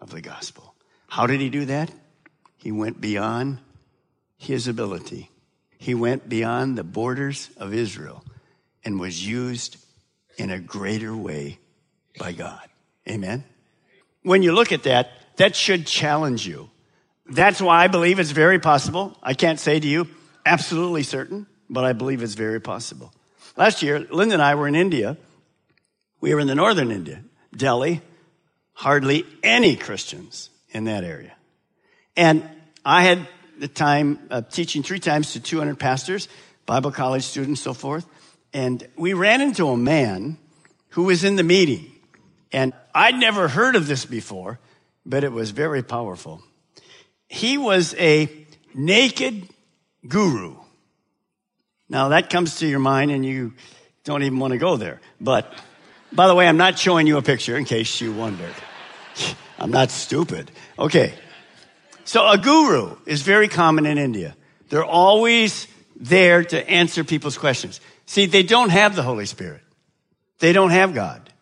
of 0.00 0.10
the 0.10 0.20
gospel. 0.20 0.74
How 1.08 1.26
did 1.26 1.40
he 1.40 1.50
do 1.50 1.64
that? 1.66 1.90
He 2.56 2.72
went 2.72 3.00
beyond 3.00 3.58
his 4.36 4.68
ability. 4.68 5.30
He 5.78 5.94
went 5.94 6.28
beyond 6.28 6.76
the 6.76 6.84
borders 6.84 7.50
of 7.56 7.74
Israel 7.74 8.24
and 8.84 9.00
was 9.00 9.26
used 9.26 9.76
in 10.36 10.50
a 10.50 10.58
greater 10.58 11.14
way 11.16 11.58
by 12.18 12.32
God. 12.32 12.68
Amen. 13.08 13.44
When 14.24 14.42
you 14.42 14.52
look 14.52 14.72
at 14.72 14.82
that, 14.82 15.12
that 15.36 15.54
should 15.54 15.86
challenge 15.86 16.46
you. 16.46 16.70
That's 17.26 17.60
why 17.62 17.84
I 17.84 17.88
believe 17.88 18.18
it's 18.18 18.32
very 18.32 18.58
possible. 18.58 19.16
I 19.22 19.34
can't 19.34 19.60
say 19.60 19.78
to 19.78 19.86
you 19.86 20.08
absolutely 20.44 21.04
certain, 21.04 21.46
but 21.70 21.84
I 21.84 21.92
believe 21.92 22.22
it's 22.22 22.34
very 22.34 22.60
possible. 22.60 23.12
Last 23.56 23.82
year, 23.82 24.00
Linda 24.00 24.34
and 24.34 24.42
I 24.42 24.56
were 24.56 24.66
in 24.66 24.74
India. 24.74 25.16
We 26.20 26.34
were 26.34 26.40
in 26.40 26.46
the 26.46 26.54
northern 26.54 26.90
India, 26.90 27.22
Delhi, 27.56 28.00
hardly 28.72 29.24
any 29.42 29.76
Christians 29.76 30.50
in 30.70 30.84
that 30.84 31.04
area. 31.04 31.32
And 32.16 32.48
I 32.84 33.02
had 33.02 33.28
the 33.58 33.68
time 33.68 34.18
of 34.30 34.48
teaching 34.50 34.82
three 34.82 35.00
times 35.00 35.32
to 35.34 35.40
200 35.40 35.78
pastors, 35.78 36.28
Bible 36.66 36.90
college 36.90 37.22
students, 37.22 37.60
so 37.60 37.74
forth. 37.74 38.06
And 38.52 38.86
we 38.96 39.12
ran 39.12 39.40
into 39.40 39.68
a 39.68 39.76
man 39.76 40.38
who 40.90 41.04
was 41.04 41.24
in 41.24 41.36
the 41.36 41.42
meeting. 41.42 41.90
And 42.54 42.72
I'd 42.94 43.16
never 43.16 43.48
heard 43.48 43.74
of 43.74 43.88
this 43.88 44.04
before, 44.04 44.60
but 45.04 45.24
it 45.24 45.32
was 45.32 45.50
very 45.50 45.82
powerful. 45.82 46.40
He 47.28 47.58
was 47.58 47.96
a 47.98 48.30
naked 48.72 49.48
guru. 50.06 50.54
Now 51.88 52.10
that 52.10 52.30
comes 52.30 52.60
to 52.60 52.66
your 52.68 52.78
mind 52.78 53.10
and 53.10 53.26
you 53.26 53.54
don't 54.04 54.22
even 54.22 54.38
want 54.38 54.52
to 54.52 54.58
go 54.58 54.76
there. 54.76 55.00
But 55.20 55.52
by 56.12 56.28
the 56.28 56.34
way, 56.36 56.46
I'm 56.46 56.56
not 56.56 56.78
showing 56.78 57.08
you 57.08 57.16
a 57.16 57.22
picture 57.22 57.56
in 57.56 57.64
case 57.64 58.00
you 58.00 58.12
wondered. 58.12 58.54
I'm 59.58 59.72
not 59.72 59.90
stupid. 59.90 60.52
Okay. 60.78 61.12
So 62.04 62.24
a 62.24 62.38
guru 62.38 62.96
is 63.04 63.22
very 63.22 63.48
common 63.48 63.84
in 63.84 63.98
India. 63.98 64.36
They're 64.68 64.84
always 64.84 65.66
there 65.96 66.44
to 66.44 66.70
answer 66.70 67.02
people's 67.02 67.36
questions. 67.36 67.80
See, 68.06 68.26
they 68.26 68.44
don't 68.44 68.70
have 68.70 68.94
the 68.94 69.02
Holy 69.02 69.26
Spirit. 69.26 69.62
They 70.38 70.52
don't 70.52 70.70
have 70.70 70.94
God. 70.94 71.32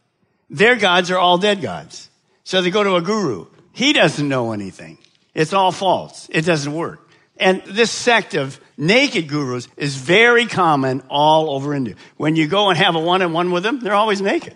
Their 0.52 0.76
gods 0.76 1.10
are 1.10 1.18
all 1.18 1.38
dead 1.38 1.60
gods. 1.60 2.08
So 2.44 2.62
they 2.62 2.70
go 2.70 2.84
to 2.84 2.94
a 2.94 3.02
guru. 3.02 3.46
He 3.72 3.92
doesn't 3.92 4.28
know 4.28 4.52
anything. 4.52 4.98
It's 5.34 5.52
all 5.52 5.72
false. 5.72 6.28
It 6.30 6.44
doesn't 6.44 6.72
work. 6.72 7.08
And 7.38 7.62
this 7.64 7.90
sect 7.90 8.34
of 8.34 8.60
naked 8.76 9.28
gurus 9.28 9.66
is 9.76 9.96
very 9.96 10.46
common 10.46 11.02
all 11.08 11.50
over 11.50 11.74
India. 11.74 11.94
When 12.16 12.36
you 12.36 12.46
go 12.46 12.68
and 12.68 12.78
have 12.78 12.94
a 12.94 13.00
one-on-one 13.00 13.50
with 13.50 13.62
them, 13.62 13.80
they're 13.80 13.94
always 13.94 14.20
naked. 14.20 14.54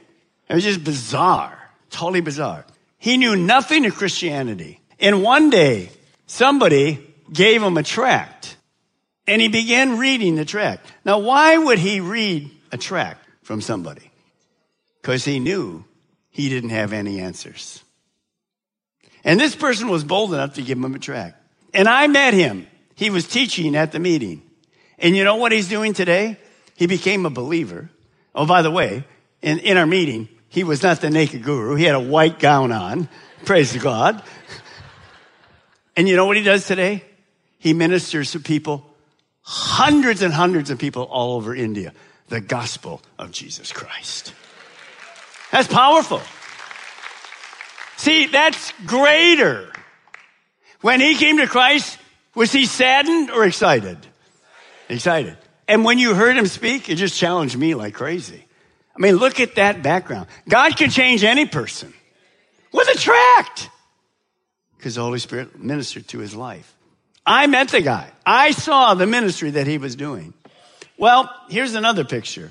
It 0.49 0.55
was 0.55 0.63
just 0.63 0.85
bizarre. 0.85 1.59
Totally 1.91 2.21
bizarre. 2.21 2.67
He 2.99 3.17
knew 3.17 3.35
nothing 3.35 3.87
of 3.87 3.95
Christianity. 3.95 4.81
And 5.01 5.23
one 5.23 5.51
day, 5.51 5.91
somebody 6.27 7.03
gave 7.33 7.63
him 7.63 7.77
a 7.79 7.83
tract 7.83 8.57
and 9.27 9.41
he 9.41 9.49
began 9.49 9.99
reading 9.99 10.37
the 10.37 10.45
tract. 10.45 10.87
Now, 11.05 11.19
why 11.19 11.57
would 11.57 11.79
he 11.79 12.01
read 12.01 12.51
a 12.71 12.77
tract 12.77 13.27
from 13.43 13.61
somebody? 13.61 14.11
Because 15.01 15.25
he 15.25 15.41
knew 15.41 15.85
he 16.37 16.51
didn't 16.51 16.69
have 16.69 16.93
any 16.93 17.19
answers. 17.19 17.83
And 19.25 19.41
this 19.41 19.57
person 19.57 19.89
was 19.89 20.05
bold 20.05 20.35
enough 20.35 20.53
to 20.57 20.63
give 20.63 20.77
him 20.77 20.95
a 20.95 20.99
tract. 20.99 21.43
And 21.73 21.89
I 21.89 22.07
met 22.09 22.35
him. 22.35 22.67
He 22.95 23.09
was 23.09 23.27
teaching 23.27 23.75
at 23.75 23.91
the 23.91 23.99
meeting. 23.99 24.43
And 24.99 25.17
you 25.17 25.25
know 25.25 25.37
what 25.37 25.51
he's 25.51 25.67
doing 25.67 25.95
today? 25.95 26.37
He 26.77 26.87
became 26.87 27.25
a 27.25 27.31
believer. 27.31 27.89
Oh, 28.35 28.45
by 28.45 28.61
the 28.61 28.71
way, 28.71 29.05
in, 29.41 29.61
in 29.61 29.79
our 29.79 29.87
meeting, 29.87 30.29
he 30.51 30.63
was 30.63 30.83
not 30.83 31.01
the 31.01 31.09
naked 31.09 31.43
guru. 31.43 31.75
He 31.75 31.85
had 31.85 31.95
a 31.95 32.01
white 32.01 32.39
gown 32.39 32.71
on. 32.71 33.09
Praise 33.47 33.75
God. 33.75 34.23
And 35.97 36.07
you 36.07 36.17
know 36.17 36.27
what 36.27 36.37
he 36.37 36.43
does 36.43 36.67
today? 36.67 37.03
He 37.59 37.73
ministers 37.73 38.33
to 38.33 38.41
people, 38.41 38.85
hundreds 39.41 40.21
and 40.21 40.35
hundreds 40.35 40.69
of 40.69 40.79
people 40.79 41.05
all 41.05 41.37
over 41.37 41.55
India, 41.55 41.95
the 42.29 42.43
gospel 42.43 43.01
of 43.19 43.33
Jesus 43.33 43.73
Christ. 43.73 44.35
That's 45.57 45.73
powerful. 45.73 46.21
See, 47.97 48.27
that's 48.27 48.75
greater. 48.85 49.73
When 50.83 51.01
he 51.01 51.15
came 51.15 51.39
to 51.39 51.47
Christ, 51.47 51.97
was 52.35 52.53
he 52.53 52.67
saddened 52.67 53.31
or 53.31 53.47
excited? 53.47 53.97
Excited. 54.91 55.39
And 55.67 55.83
when 55.83 55.99
you 55.99 56.15
heard 56.15 56.37
him 56.37 56.45
speak, 56.45 56.91
it 56.91 56.97
just 56.97 57.19
challenged 57.19 57.57
me 57.57 57.75
like 57.75 57.95
crazy. 57.95 58.45
I 58.95 59.01
mean, 59.01 59.17
look 59.17 59.41
at 59.41 59.55
that 59.55 59.83
background. 59.83 60.27
God 60.47 60.77
can 60.77 60.91
change 60.91 61.25
any 61.25 61.47
person 61.47 61.95
with 62.71 62.89
a 62.89 62.99
tract 62.99 63.71
because 64.77 64.97
the 64.97 65.01
Holy 65.01 65.21
Spirit 65.21 65.59
ministered 65.59 66.07
to 66.09 66.19
his 66.19 66.35
life. 66.35 66.71
I 67.25 67.47
met 67.47 67.69
the 67.69 67.81
guy. 67.81 68.11
I 68.27 68.51
saw 68.51 68.93
the 68.93 69.07
ministry 69.07 69.53
that 69.53 69.67
he 69.67 69.79
was 69.79 69.97
doing. 69.97 70.35
Well, 70.99 71.35
here's 71.49 71.75
another 71.75 72.05
picture. 72.05 72.51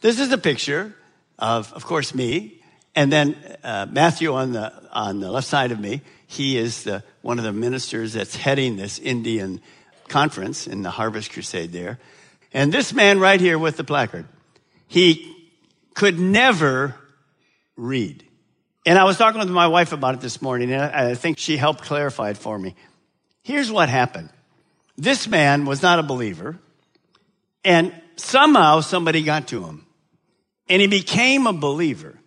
This 0.00 0.18
is 0.18 0.32
a 0.32 0.38
picture 0.38 0.92
of, 1.38 1.72
of 1.72 1.84
course, 1.84 2.14
me, 2.14 2.60
and 2.94 3.12
then 3.12 3.36
uh, 3.62 3.86
Matthew 3.90 4.32
on 4.34 4.52
the 4.52 4.72
on 4.92 5.20
the 5.20 5.30
left 5.30 5.46
side 5.46 5.72
of 5.72 5.80
me. 5.80 6.00
He 6.26 6.56
is 6.56 6.84
the, 6.84 7.02
one 7.22 7.38
of 7.38 7.44
the 7.44 7.52
ministers 7.52 8.14
that's 8.14 8.34
heading 8.34 8.76
this 8.76 8.98
Indian 8.98 9.60
conference 10.08 10.66
in 10.66 10.82
the 10.82 10.90
Harvest 10.90 11.32
Crusade 11.32 11.72
there. 11.72 11.98
And 12.52 12.72
this 12.72 12.92
man 12.92 13.20
right 13.20 13.40
here 13.40 13.58
with 13.58 13.76
the 13.76 13.84
placard, 13.84 14.26
he 14.86 15.32
could 15.94 16.18
never 16.18 16.94
read. 17.76 18.24
And 18.86 18.98
I 18.98 19.04
was 19.04 19.16
talking 19.16 19.40
with 19.40 19.50
my 19.50 19.66
wife 19.66 19.92
about 19.92 20.14
it 20.14 20.20
this 20.20 20.42
morning, 20.42 20.72
and 20.72 20.82
I 20.82 21.14
think 21.14 21.38
she 21.38 21.56
helped 21.56 21.82
clarify 21.82 22.30
it 22.30 22.36
for 22.36 22.58
me. 22.58 22.74
Here's 23.42 23.70
what 23.70 23.88
happened. 23.88 24.30
This 24.96 25.26
man 25.26 25.64
was 25.64 25.82
not 25.82 25.98
a 25.98 26.02
believer, 26.02 26.58
and 27.64 27.92
somehow 28.16 28.80
somebody 28.80 29.22
got 29.22 29.48
to 29.48 29.64
him, 29.64 29.83
and 30.68 30.80
he 30.80 30.88
became 30.88 31.46
a 31.46 31.52
believer. 31.52 32.18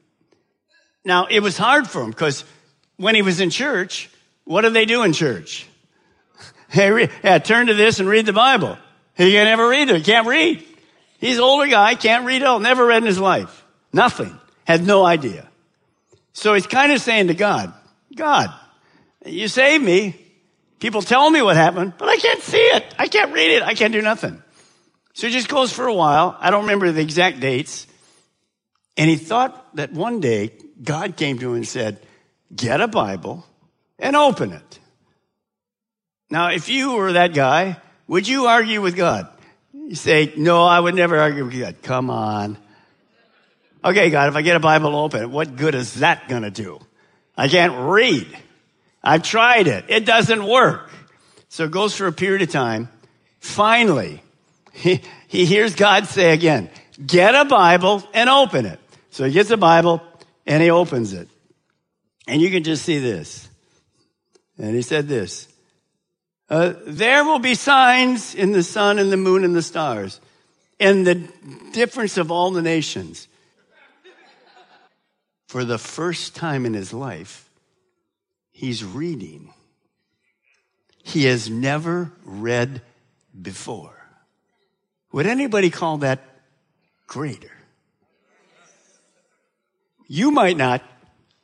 Now, 1.03 1.27
it 1.29 1.39
was 1.39 1.57
hard 1.57 1.87
for 1.87 2.01
him 2.01 2.11
because 2.11 2.43
when 2.97 3.15
he 3.15 3.21
was 3.21 3.39
in 3.39 3.49
church, 3.49 4.09
what 4.43 4.61
do 4.61 4.69
they 4.69 4.85
do 4.85 5.03
in 5.03 5.13
church? 5.13 5.67
Hey, 6.69 6.91
re- 6.91 7.09
yeah, 7.23 7.37
turn 7.39 7.67
to 7.67 7.73
this 7.73 8.01
and 8.01 8.09
read 8.09 8.25
the 8.25 8.33
Bible. 8.33 8.77
He 9.15 9.31
can 9.31 9.45
never 9.45 9.69
read 9.69 9.87
it. 9.87 9.95
He 9.95 10.01
can't 10.03 10.27
read. 10.27 10.61
He's 11.17 11.37
an 11.37 11.43
older 11.43 11.65
guy, 11.65 11.95
can't 11.95 12.25
read 12.25 12.41
at 12.41 12.47
all, 12.47 12.59
never 12.59 12.85
read 12.85 13.03
in 13.03 13.05
his 13.05 13.19
life. 13.19 13.63
Nothing. 13.93 14.37
Had 14.65 14.85
no 14.85 15.05
idea. 15.05 15.47
So 16.33 16.53
he's 16.53 16.67
kind 16.67 16.91
of 16.91 16.99
saying 16.99 17.27
to 17.27 17.33
God, 17.33 17.73
God, 18.15 18.53
you 19.25 19.47
saved 19.47 19.81
me. 19.81 20.15
People 20.79 21.01
tell 21.01 21.29
me 21.29 21.41
what 21.41 21.55
happened, 21.55 21.93
but 21.97 22.09
I 22.09 22.17
can't 22.17 22.41
see 22.41 22.57
it. 22.57 22.83
I 22.99 23.07
can't 23.07 23.33
read 23.33 23.49
it. 23.49 23.63
I 23.63 23.73
can't 23.73 23.93
do 23.93 24.01
nothing. 24.01 24.43
So 25.13 25.27
he 25.27 25.33
just 25.33 25.47
goes 25.47 25.71
for 25.71 25.87
a 25.87 25.93
while. 25.93 26.35
I 26.39 26.51
don't 26.51 26.63
remember 26.63 26.91
the 26.91 27.01
exact 27.01 27.39
dates. 27.39 27.87
And 28.97 29.09
he 29.09 29.15
thought 29.15 29.75
that 29.75 29.93
one 29.93 30.19
day 30.19 30.51
God 30.83 31.15
came 31.15 31.37
to 31.39 31.51
him 31.51 31.55
and 31.55 31.67
said, 31.67 31.99
get 32.53 32.81
a 32.81 32.87
Bible 32.87 33.45
and 33.99 34.15
open 34.15 34.51
it. 34.51 34.79
Now, 36.29 36.49
if 36.49 36.67
you 36.67 36.93
were 36.93 37.13
that 37.13 37.33
guy, 37.33 37.79
would 38.07 38.27
you 38.27 38.47
argue 38.47 38.81
with 38.81 38.95
God? 38.95 39.27
You 39.73 39.95
say, 39.95 40.33
no, 40.35 40.63
I 40.63 40.79
would 40.79 40.95
never 40.95 41.17
argue 41.17 41.45
with 41.45 41.57
God. 41.57 41.75
Come 41.83 42.09
on. 42.09 42.57
Okay, 43.85 44.09
God, 44.09 44.29
if 44.29 44.35
I 44.35 44.41
get 44.41 44.55
a 44.55 44.59
Bible 44.59 44.95
open, 44.95 45.31
what 45.31 45.55
good 45.55 45.75
is 45.75 45.95
that 45.95 46.27
going 46.27 46.41
to 46.41 46.51
do? 46.51 46.79
I 47.37 47.47
can't 47.47 47.89
read. 47.89 48.27
I've 49.03 49.23
tried 49.23 49.67
it. 49.67 49.85
It 49.87 50.05
doesn't 50.05 50.43
work. 50.43 50.89
So 51.49 51.65
it 51.65 51.71
goes 51.71 51.95
for 51.95 52.07
a 52.07 52.11
period 52.11 52.41
of 52.41 52.49
time. 52.49 52.89
Finally, 53.39 54.21
he, 54.73 55.01
he 55.27 55.45
hears 55.45 55.75
God 55.75 56.07
say 56.07 56.33
again, 56.33 56.69
get 57.05 57.35
a 57.35 57.45
Bible 57.45 58.03
and 58.13 58.29
open 58.29 58.65
it. 58.65 58.79
So 59.17 59.25
he 59.25 59.31
gets 59.31 59.49
a 59.49 59.57
Bible 59.57 60.03
and 60.45 60.61
he 60.61 60.69
opens 60.69 61.11
it. 61.11 61.27
And 62.27 62.39
you 62.39 62.51
can 62.51 62.63
just 62.63 62.85
see 62.85 62.99
this. 62.99 63.49
And 64.59 64.75
he 64.75 64.83
said 64.83 65.07
this. 65.07 65.47
Uh, 66.47 66.73
there 66.85 67.25
will 67.25 67.39
be 67.39 67.55
signs 67.55 68.35
in 68.35 68.51
the 68.51 68.61
sun 68.61 68.99
and 68.99 69.11
the 69.11 69.17
moon 69.17 69.43
and 69.43 69.55
the 69.55 69.63
stars 69.63 70.21
and 70.79 71.07
the 71.07 71.15
difference 71.73 72.17
of 72.17 72.29
all 72.29 72.51
the 72.51 72.61
nations. 72.61 73.27
For 75.47 75.65
the 75.65 75.79
first 75.79 76.35
time 76.35 76.63
in 76.67 76.75
his 76.75 76.93
life, 76.93 77.49
he's 78.51 78.85
reading. 78.85 79.51
He 81.03 81.25
has 81.25 81.49
never 81.49 82.11
read 82.23 82.83
before. 83.41 83.99
Would 85.11 85.25
anybody 85.25 85.71
call 85.71 85.97
that 85.97 86.19
greater? 87.07 87.56
You 90.07 90.31
might 90.31 90.57
not, 90.57 90.81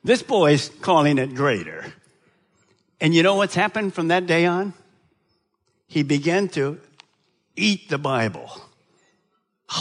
This 0.02 0.22
boy's 0.22 0.68
calling 0.80 1.18
it 1.18 1.34
greater. 1.34 1.84
And 3.00 3.14
you 3.14 3.22
know 3.22 3.36
what's 3.36 3.54
happened 3.54 3.94
from 3.94 4.08
that 4.08 4.26
day 4.26 4.44
on? 4.46 4.74
He 5.86 6.02
began 6.02 6.48
to 6.50 6.78
eat 7.56 7.88
the 7.88 7.98
Bible. 7.98 8.50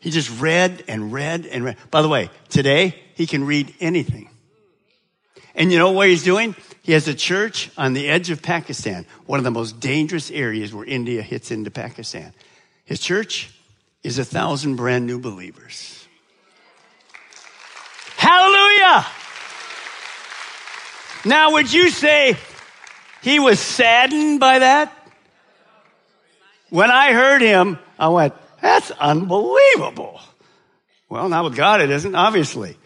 He 0.00 0.10
just 0.10 0.40
read 0.40 0.84
and 0.86 1.12
read 1.12 1.44
and 1.46 1.64
read. 1.64 1.76
By 1.90 2.02
the 2.02 2.08
way, 2.08 2.30
today 2.48 2.94
he 3.14 3.26
can 3.26 3.44
read 3.44 3.74
anything. 3.80 4.30
And 5.54 5.72
you 5.72 5.78
know 5.78 5.90
what 5.90 6.08
he's 6.08 6.22
doing? 6.22 6.54
He 6.82 6.92
has 6.92 7.08
a 7.08 7.14
church 7.14 7.70
on 7.76 7.94
the 7.94 8.08
edge 8.08 8.30
of 8.30 8.40
Pakistan, 8.40 9.06
one 9.26 9.40
of 9.40 9.44
the 9.44 9.50
most 9.50 9.80
dangerous 9.80 10.30
areas 10.30 10.72
where 10.72 10.84
India 10.84 11.20
hits 11.20 11.50
into 11.50 11.70
Pakistan. 11.70 12.32
His 12.84 13.00
church 13.00 13.52
is 14.04 14.18
a 14.18 14.24
thousand 14.24 14.76
brand 14.76 15.04
new 15.04 15.18
believers. 15.18 15.97
Now, 21.28 21.52
would 21.52 21.70
you 21.70 21.90
say 21.90 22.36
he 23.20 23.38
was 23.38 23.60
saddened 23.60 24.40
by 24.40 24.60
that? 24.60 24.90
When 26.70 26.90
I 26.90 27.12
heard 27.12 27.42
him, 27.42 27.78
I 27.98 28.08
went, 28.08 28.34
that's 28.62 28.90
unbelievable. 28.92 30.20
Well, 31.10 31.28
not 31.28 31.44
with 31.44 31.54
God, 31.54 31.82
it 31.82 31.90
isn't, 31.90 32.14
obviously. 32.14 32.78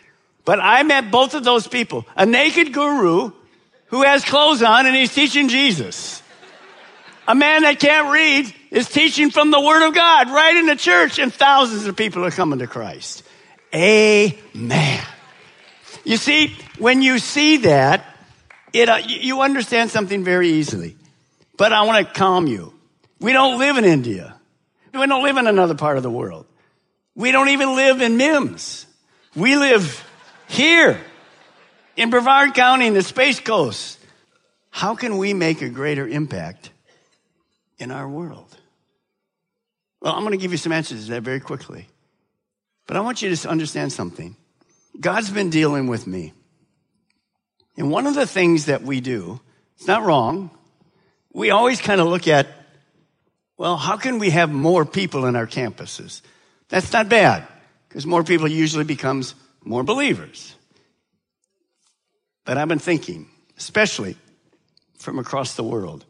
But 0.44 0.58
I 0.58 0.82
met 0.82 1.12
both 1.12 1.34
of 1.34 1.44
those 1.44 1.68
people. 1.68 2.04
A 2.16 2.26
naked 2.26 2.72
guru 2.72 3.30
who 3.86 4.02
has 4.02 4.24
clothes 4.24 4.60
on 4.60 4.86
and 4.86 4.96
he's 4.96 5.14
teaching 5.14 5.48
Jesus. 5.48 6.20
A 7.28 7.36
man 7.36 7.62
that 7.62 7.78
can't 7.78 8.12
read 8.12 8.52
is 8.72 8.88
teaching 8.88 9.30
from 9.30 9.52
the 9.52 9.60
Word 9.60 9.86
of 9.86 9.94
God 9.94 10.30
right 10.30 10.56
in 10.56 10.66
the 10.66 10.74
church, 10.74 11.20
and 11.20 11.32
thousands 11.32 11.86
of 11.86 11.94
people 11.94 12.24
are 12.24 12.32
coming 12.32 12.58
to 12.58 12.66
Christ. 12.66 13.22
Amen. 13.72 15.04
You 16.02 16.16
see, 16.16 16.56
when 16.78 17.02
you 17.02 17.20
see 17.20 17.58
that, 17.58 18.11
it, 18.72 18.88
uh, 18.88 19.00
you 19.06 19.40
understand 19.40 19.90
something 19.90 20.24
very 20.24 20.48
easily. 20.48 20.96
But 21.56 21.72
I 21.72 21.82
want 21.82 22.06
to 22.06 22.12
calm 22.12 22.46
you. 22.46 22.72
We 23.20 23.32
don't 23.32 23.58
live 23.58 23.76
in 23.76 23.84
India. 23.84 24.34
We 24.92 25.06
don't 25.06 25.22
live 25.22 25.36
in 25.36 25.46
another 25.46 25.74
part 25.74 25.96
of 25.96 26.02
the 26.02 26.10
world. 26.10 26.46
We 27.14 27.32
don't 27.32 27.48
even 27.48 27.76
live 27.76 28.00
in 28.00 28.16
Mims. 28.16 28.86
We 29.36 29.56
live 29.56 30.06
here 30.48 31.00
in 31.96 32.10
Brevard 32.10 32.54
County 32.54 32.86
in 32.86 32.94
the 32.94 33.02
Space 33.02 33.40
Coast. 33.40 33.98
How 34.70 34.94
can 34.94 35.18
we 35.18 35.34
make 35.34 35.62
a 35.62 35.68
greater 35.68 36.06
impact 36.06 36.70
in 37.78 37.90
our 37.90 38.08
world? 38.08 38.56
Well, 40.00 40.14
I'm 40.14 40.22
going 40.22 40.32
to 40.32 40.38
give 40.38 40.52
you 40.52 40.58
some 40.58 40.72
answers 40.72 41.04
to 41.04 41.12
that 41.12 41.22
very 41.22 41.40
quickly. 41.40 41.88
But 42.86 42.96
I 42.96 43.00
want 43.00 43.22
you 43.22 43.34
to 43.34 43.48
understand 43.48 43.92
something. 43.92 44.36
God's 44.98 45.30
been 45.30 45.50
dealing 45.50 45.86
with 45.86 46.06
me. 46.06 46.32
And 47.76 47.90
one 47.90 48.06
of 48.06 48.14
the 48.14 48.26
things 48.26 48.66
that 48.66 48.82
we 48.82 49.00
do, 49.00 49.40
it's 49.76 49.86
not 49.86 50.02
wrong, 50.02 50.50
we 51.32 51.50
always 51.50 51.80
kind 51.80 52.00
of 52.00 52.06
look 52.06 52.28
at, 52.28 52.46
well, 53.56 53.76
how 53.76 53.96
can 53.96 54.18
we 54.18 54.30
have 54.30 54.50
more 54.50 54.84
people 54.84 55.24
in 55.26 55.36
our 55.36 55.46
campuses? 55.46 56.20
That's 56.68 56.92
not 56.92 57.08
bad, 57.08 57.46
because 57.88 58.06
more 58.06 58.24
people 58.24 58.48
usually 58.48 58.84
becomes 58.84 59.34
more 59.64 59.82
believers. 59.82 60.54
But 62.44 62.58
I've 62.58 62.68
been 62.68 62.78
thinking, 62.78 63.28
especially 63.56 64.16
from 64.98 65.18
across 65.18 65.54
the 65.54 65.62
world, 65.62 66.04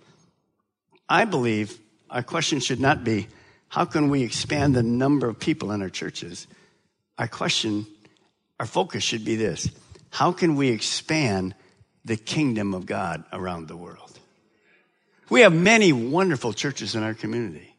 I 1.09 1.25
believe 1.25 1.79
our 2.11 2.23
question 2.23 2.61
should 2.61 2.81
not 2.81 3.05
be, 3.05 3.29
how 3.69 3.85
can 3.85 4.09
we 4.09 4.23
expand 4.23 4.75
the 4.75 4.83
number 4.83 5.29
of 5.29 5.39
people 5.39 5.73
in 5.73 5.83
our 5.83 5.89
churches? 5.89 6.47
Our 7.19 7.29
question, 7.29 7.87
our 8.61 8.67
focus 8.67 9.03
should 9.03 9.25
be 9.25 9.37
this. 9.37 9.69
How 10.13 10.31
can 10.31 10.57
we 10.57 10.69
expand 10.69 11.55
the 12.05 12.19
kingdom 12.19 12.75
of 12.75 12.85
God 12.85 13.25
around 13.33 13.67
the 13.67 13.77
world? 13.77 14.19
We 15.31 15.41
have 15.41 15.55
many 15.55 15.91
wonderful 15.91 16.53
churches 16.53 16.95
in 16.95 17.03
our 17.03 17.15
community. 17.15 17.75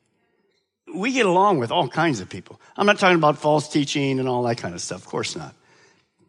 We 0.95 1.13
get 1.13 1.27
along 1.27 1.59
with 1.59 1.71
all 1.71 1.87
kinds 1.87 2.21
of 2.21 2.29
people. 2.29 2.59
I'm 2.75 2.87
not 2.87 2.97
talking 2.97 3.17
about 3.17 3.37
false 3.37 3.69
teaching 3.69 4.19
and 4.19 4.27
all 4.27 4.41
that 4.43 4.57
kind 4.57 4.73
of 4.73 4.81
stuff. 4.81 5.01
Of 5.01 5.05
course 5.05 5.35
not. 5.35 5.53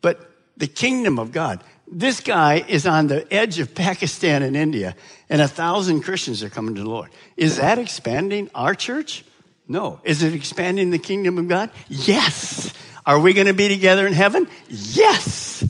But 0.03 0.31
the 0.59 0.67
kingdom 0.67 1.19
of 1.19 1.33
God. 1.33 1.65
This 1.91 2.21
guy 2.21 2.63
is 2.69 2.87
on 2.87 3.07
the 3.07 3.27
edge 3.33 3.59
of 3.59 3.75
Pakistan 3.75 4.43
and 4.43 4.55
India, 4.55 4.95
and 5.31 5.41
a 5.41 5.49
thousand 5.49 6.03
Christians 6.03 6.43
are 6.43 6.51
coming 6.51 6.75
to 6.75 6.83
the 6.83 6.89
Lord. 6.89 7.09
Is 7.39 7.57
that 7.57 7.79
expanding 7.79 8.51
our 8.55 8.75
church? 8.75 9.25
No. 9.67 10.01
Is 10.05 10.23
it 10.23 10.35
expanding 10.35 10.91
the 10.91 10.99
kingdom 10.99 11.39
of 11.39 11.49
God? 11.49 11.71
Yes. 11.89 12.75
Are 13.07 13.19
we 13.19 13.33
going 13.33 13.47
to 13.47 13.55
be 13.55 13.69
together 13.69 14.07
in 14.07 14.13
heaven? 14.13 14.47
Yes. 14.69 15.67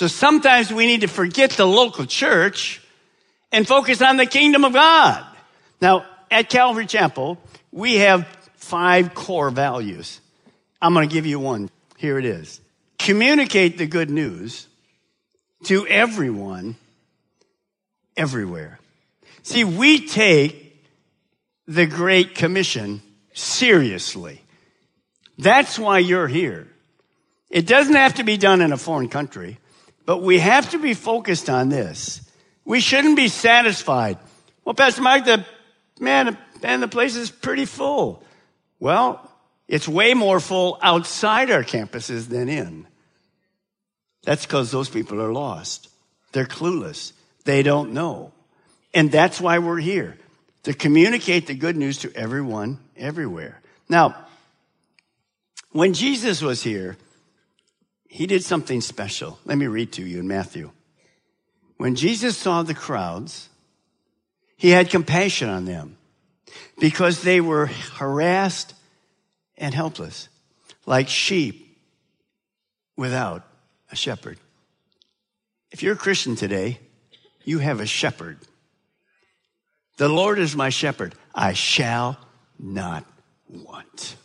So 0.00 0.06
sometimes 0.06 0.72
we 0.72 0.86
need 0.86 1.02
to 1.02 1.08
forget 1.08 1.50
the 1.50 1.66
local 1.66 2.06
church 2.06 2.80
and 3.52 3.68
focus 3.68 4.00
on 4.00 4.16
the 4.16 4.24
kingdom 4.24 4.64
of 4.64 4.72
God. 4.72 5.26
Now, 5.82 6.06
at 6.30 6.48
Calvary 6.48 6.86
Chapel, 6.86 7.36
we 7.70 7.96
have 7.96 8.26
five 8.54 9.12
core 9.12 9.50
values. 9.50 10.22
I'm 10.80 10.94
going 10.94 11.06
to 11.06 11.12
give 11.12 11.26
you 11.26 11.38
one. 11.38 11.68
Here 11.98 12.18
it 12.18 12.24
is 12.24 12.62
communicate 12.96 13.76
the 13.76 13.86
good 13.86 14.08
news 14.08 14.68
to 15.64 15.86
everyone, 15.86 16.76
everywhere. 18.16 18.78
See, 19.42 19.64
we 19.64 20.06
take 20.06 20.82
the 21.66 21.84
Great 21.84 22.34
Commission 22.34 23.02
seriously. 23.34 24.40
That's 25.36 25.78
why 25.78 25.98
you're 25.98 26.26
here. 26.26 26.68
It 27.50 27.66
doesn't 27.66 27.96
have 27.96 28.14
to 28.14 28.24
be 28.24 28.38
done 28.38 28.62
in 28.62 28.72
a 28.72 28.78
foreign 28.78 29.10
country, 29.10 29.58
but 30.06 30.18
we 30.18 30.38
have 30.38 30.70
to 30.70 30.78
be 30.78 30.94
focused 30.94 31.48
on 31.48 31.68
this. 31.68 32.20
We 32.64 32.80
shouldn't 32.80 33.16
be 33.16 33.28
satisfied. 33.28 34.18
Well, 34.64 34.74
Pastor 34.74 35.02
Mike, 35.02 35.24
the 35.24 35.44
man, 35.98 36.36
and 36.62 36.82
the 36.82 36.88
place 36.88 37.16
is 37.16 37.30
pretty 37.30 37.64
full. 37.64 38.22
Well, 38.78 39.30
it's 39.68 39.88
way 39.88 40.14
more 40.14 40.40
full 40.40 40.78
outside 40.82 41.50
our 41.50 41.62
campuses 41.62 42.28
than 42.28 42.48
in. 42.48 42.86
That's 44.24 44.44
because 44.44 44.70
those 44.70 44.88
people 44.88 45.20
are 45.22 45.32
lost. 45.32 45.88
They're 46.32 46.46
clueless. 46.46 47.12
They 47.44 47.62
don't 47.62 47.92
know. 47.92 48.32
And 48.92 49.10
that's 49.10 49.40
why 49.40 49.58
we're 49.58 49.78
here 49.78 50.18
to 50.64 50.74
communicate 50.74 51.46
the 51.46 51.54
good 51.54 51.76
news 51.76 51.98
to 51.98 52.12
everyone, 52.14 52.78
everywhere. 52.96 53.60
Now, 53.88 54.26
when 55.72 55.94
Jesus 55.94 56.42
was 56.42 56.62
here, 56.62 56.96
he 58.10 58.26
did 58.26 58.42
something 58.42 58.80
special. 58.80 59.38
Let 59.44 59.56
me 59.56 59.68
read 59.68 59.92
to 59.92 60.02
you 60.02 60.18
in 60.18 60.26
Matthew. 60.26 60.72
When 61.76 61.94
Jesus 61.94 62.36
saw 62.36 62.64
the 62.64 62.74
crowds, 62.74 63.48
he 64.56 64.70
had 64.70 64.90
compassion 64.90 65.48
on 65.48 65.64
them 65.64 65.96
because 66.80 67.22
they 67.22 67.40
were 67.40 67.66
harassed 67.66 68.74
and 69.56 69.72
helpless, 69.72 70.28
like 70.86 71.08
sheep 71.08 71.78
without 72.96 73.46
a 73.92 73.96
shepherd. 73.96 74.38
If 75.70 75.84
you're 75.84 75.94
a 75.94 75.96
Christian 75.96 76.34
today, 76.34 76.80
you 77.44 77.60
have 77.60 77.78
a 77.78 77.86
shepherd. 77.86 78.38
The 79.98 80.08
Lord 80.08 80.40
is 80.40 80.56
my 80.56 80.70
shepherd. 80.70 81.14
I 81.32 81.52
shall 81.52 82.18
not 82.58 83.06
want. 83.48 84.16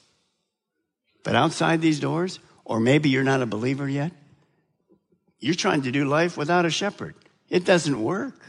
But 1.24 1.36
outside 1.36 1.82
these 1.82 2.00
doors, 2.00 2.40
or 2.66 2.80
maybe 2.80 3.10
you're 3.10 3.24
not 3.24 3.42
a 3.42 3.46
believer 3.46 3.88
yet, 3.88 4.12
you're 5.40 5.56
trying 5.56 5.84
to 5.84 5.92
do 5.92 6.06
life 6.06 6.36
without 6.36 6.66
a 6.66 6.70
shepherd. 6.70 7.16
It 7.50 7.64
doesn't 7.64 8.02
work. 8.02 8.40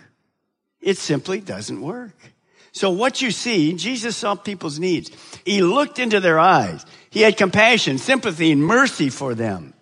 It 0.81 0.99
simply 0.99 1.41
doesn't 1.41 1.81
work. 1.81 2.17
So 2.73 2.91
what 2.91 3.23
you 3.23 3.31
see, 3.31 3.75
Jesus 3.75 4.17
saw 4.17 4.35
people's 4.35 4.79
needs. 4.79 5.11
He 5.45 5.63
looked 5.63 5.99
into 5.99 6.21
their 6.21 6.39
eyes. 6.39 6.85
He 7.11 7.23
had 7.23 7.37
compassion, 7.37 7.99
sympathy, 7.99 8.53
and 8.53 8.63
mercy 8.63 9.09
for 9.09 9.35
them. 9.35 9.75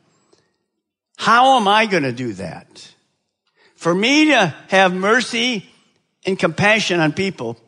How 1.16 1.56
am 1.56 1.68
I 1.68 1.86
going 1.86 2.02
to 2.02 2.12
do 2.12 2.32
that? 2.34 2.94
For 3.74 3.94
me 3.94 4.26
to 4.26 4.54
have 4.68 4.94
mercy 4.94 5.68
and 6.24 6.38
compassion 6.38 7.00
on 7.00 7.12
people, 7.12 7.58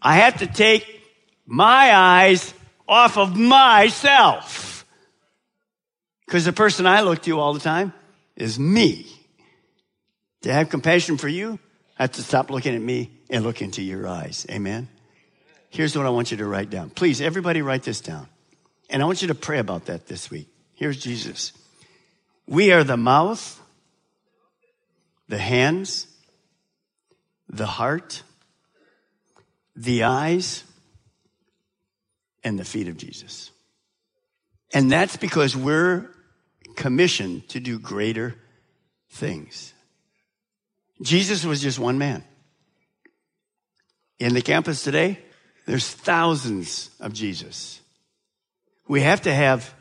I 0.00 0.16
have 0.16 0.38
to 0.38 0.46
take 0.46 1.02
my 1.46 1.94
eyes 1.94 2.52
off 2.88 3.16
of 3.16 3.36
myself. 3.36 4.75
Because 6.26 6.44
the 6.44 6.52
person 6.52 6.86
I 6.86 7.02
look 7.02 7.22
to 7.22 7.38
all 7.38 7.54
the 7.54 7.60
time 7.60 7.92
is 8.34 8.58
me. 8.58 9.06
To 10.42 10.52
have 10.52 10.68
compassion 10.68 11.16
for 11.16 11.28
you, 11.28 11.58
I 11.98 12.04
have 12.04 12.12
to 12.12 12.22
stop 12.22 12.50
looking 12.50 12.74
at 12.74 12.80
me 12.80 13.10
and 13.30 13.44
look 13.44 13.62
into 13.62 13.82
your 13.82 14.06
eyes. 14.06 14.46
Amen. 14.50 14.88
Here's 15.70 15.96
what 15.96 16.06
I 16.06 16.10
want 16.10 16.30
you 16.30 16.36
to 16.38 16.46
write 16.46 16.70
down. 16.70 16.90
Please, 16.90 17.20
everybody 17.20 17.62
write 17.62 17.82
this 17.82 18.00
down. 18.00 18.28
And 18.88 19.02
I 19.02 19.06
want 19.06 19.22
you 19.22 19.28
to 19.28 19.34
pray 19.34 19.58
about 19.58 19.86
that 19.86 20.06
this 20.06 20.30
week. 20.30 20.48
Here's 20.74 20.98
Jesus. 20.98 21.52
We 22.46 22.72
are 22.72 22.84
the 22.84 22.96
mouth, 22.96 23.60
the 25.28 25.38
hands, 25.38 26.06
the 27.48 27.66
heart, 27.66 28.22
the 29.74 30.04
eyes, 30.04 30.64
and 32.44 32.58
the 32.58 32.64
feet 32.64 32.88
of 32.88 32.96
Jesus. 32.96 33.50
And 34.72 34.90
that's 34.90 35.16
because 35.16 35.56
we're 35.56 36.10
commissioned 36.76 37.48
to 37.48 37.60
do 37.60 37.78
greater 37.78 38.34
things. 39.10 39.72
Jesus 41.02 41.44
was 41.44 41.60
just 41.60 41.78
one 41.78 41.98
man. 41.98 42.24
In 44.18 44.34
the 44.34 44.42
campus 44.42 44.82
today, 44.82 45.18
there's 45.66 45.88
thousands 45.88 46.90
of 47.00 47.12
Jesus. 47.12 47.80
We 48.88 49.00
have 49.00 49.22
to 49.22 49.34
have 49.34 49.74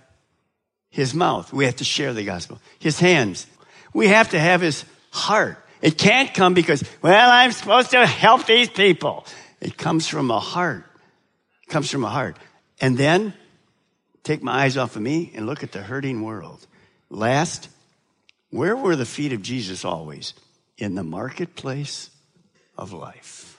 his 0.90 1.14
mouth. 1.14 1.54
We 1.54 1.66
have 1.66 1.78
to 1.78 1.84
share 1.84 2.14
the 2.14 2.24
gospel. 2.24 2.60
His 2.80 3.00
hands. 3.00 3.48
We 3.94 4.08
have 4.08 4.32
to 4.32 4.40
have 4.40 4.62
his 4.62 4.84
heart. 5.12 5.58
It 5.82 5.98
can't 5.98 6.34
come 6.34 6.54
because, 6.54 6.84
well, 7.02 7.30
I'm 7.30 7.52
supposed 7.52 7.92
to 7.92 8.06
help 8.06 8.46
these 8.46 8.70
people. 8.70 9.26
It 9.62 9.78
comes 9.78 10.08
from 10.08 10.32
a 10.32 10.40
heart. 10.40 10.84
It 11.64 11.70
comes 11.70 11.90
from 11.90 12.04
a 12.04 12.10
heart. 12.10 12.38
And 12.82 12.98
then 12.98 13.34
take 14.24 14.42
my 14.42 14.64
eyes 14.64 14.76
off 14.76 14.96
of 14.96 15.02
me 15.02 15.32
and 15.36 15.46
look 15.46 15.64
at 15.64 15.72
the 15.72 15.82
hurting 15.82 16.24
world. 16.24 16.66
Last, 17.10 17.70
where 18.50 18.76
were 18.76 18.96
the 18.96 19.06
feet 19.06 19.34
of 19.34 19.42
Jesus 19.42 19.86
always? 19.86 20.34
In 20.78 20.96
the 20.96 21.04
marketplace 21.04 22.10
of 22.78 22.94
life. 22.94 23.58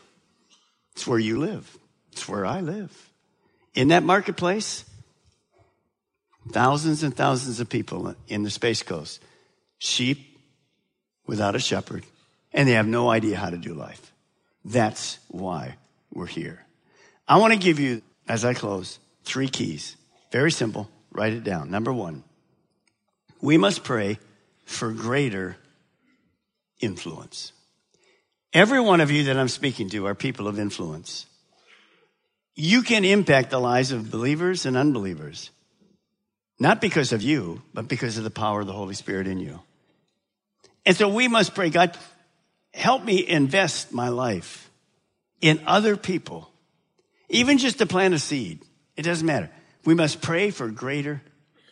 It's 0.95 1.07
where 1.07 1.19
you 1.19 1.39
live. 1.39 1.77
It's 2.13 2.29
where 2.29 2.47
I 2.47 2.61
live. 2.61 3.11
In 3.75 3.89
that 3.89 4.03
marketplace, 4.03 4.85
thousands 6.51 7.03
and 7.03 7.15
thousands 7.15 7.61
of 7.61 7.69
people 7.69 8.15
in 8.29 8.43
the 8.43 8.51
Space 8.51 8.83
Coast, 8.83 9.23
sheep 9.79 10.39
without 11.27 11.55
a 11.55 11.59
shepherd, 11.59 12.05
and 12.53 12.69
they 12.69 12.73
have 12.73 12.87
no 12.87 13.11
idea 13.11 13.37
how 13.37 13.51
to 13.51 13.59
do 13.59 13.75
life. 13.75 14.13
That's 14.65 15.19
why 15.29 15.77
we're 16.13 16.27
here. 16.27 16.65
I 17.29 17.39
want 17.39 17.53
to 17.53 17.59
give 17.59 17.79
you, 17.79 18.03
as 18.29 18.45
I 18.45 18.55
close, 18.55 18.99
three 19.25 19.49
keys. 19.49 19.97
Very 20.33 20.51
simple. 20.51 20.89
Write 21.13 21.33
it 21.33 21.45
down. 21.45 21.71
Number 21.71 21.93
one, 21.93 22.25
we 23.47 23.59
must 23.59 23.85
pray 23.85 24.19
for 24.65 24.91
greater 24.91 25.57
influence. 26.81 27.53
Every 28.53 28.81
one 28.81 29.01
of 29.01 29.13
you 29.13 29.23
that 29.25 29.37
I'm 29.37 29.47
speaking 29.47 29.89
to 29.91 30.09
are 30.09 30.17
people 30.17 30.49
of 30.49 30.59
influence. 30.59 31.27
You 32.57 32.83
can 32.83 33.05
impact 33.05 33.51
the 33.51 33.61
lives 33.61 33.93
of 33.93 34.11
believers 34.11 34.67
and 34.67 34.77
unbelievers, 34.77 35.53
not 36.59 36.81
because 36.81 37.13
of 37.13 37.23
you, 37.23 37.63
but 37.73 37.87
because 37.87 38.19
of 38.19 38.25
the 38.25 38.31
power 38.31 38.63
of 38.63 38.67
the 38.67 38.73
Holy 38.73 38.97
Spirit 38.97 39.29
in 39.29 39.39
you. 39.39 39.61
And 40.85 40.97
so 40.97 41.09
we 41.09 41.29
must 41.29 41.55
pray, 41.55 41.71
God, 41.71 41.97
help 42.75 43.05
me 43.05 43.25
invest 43.29 43.93
my 43.93 44.09
life 44.09 44.69
in 45.41 45.61
other 45.69 45.97
people, 45.97 46.51
even 47.29 47.59
just 47.59 47.79
to 47.79 47.87
plant 47.87 48.13
a 48.13 48.19
seed. 48.19 48.65
It 48.97 49.03
doesn't 49.03 49.25
matter. 49.25 49.51
We 49.85 49.95
must 49.95 50.21
pray 50.21 50.51
for 50.51 50.69
greater 50.69 51.23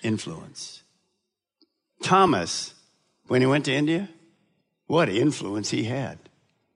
influence. 0.04 0.83
Thomas, 2.04 2.74
when 3.28 3.40
he 3.40 3.46
went 3.46 3.64
to 3.64 3.72
India, 3.72 4.10
what 4.86 5.08
influence 5.08 5.70
he 5.70 5.84
had. 5.84 6.18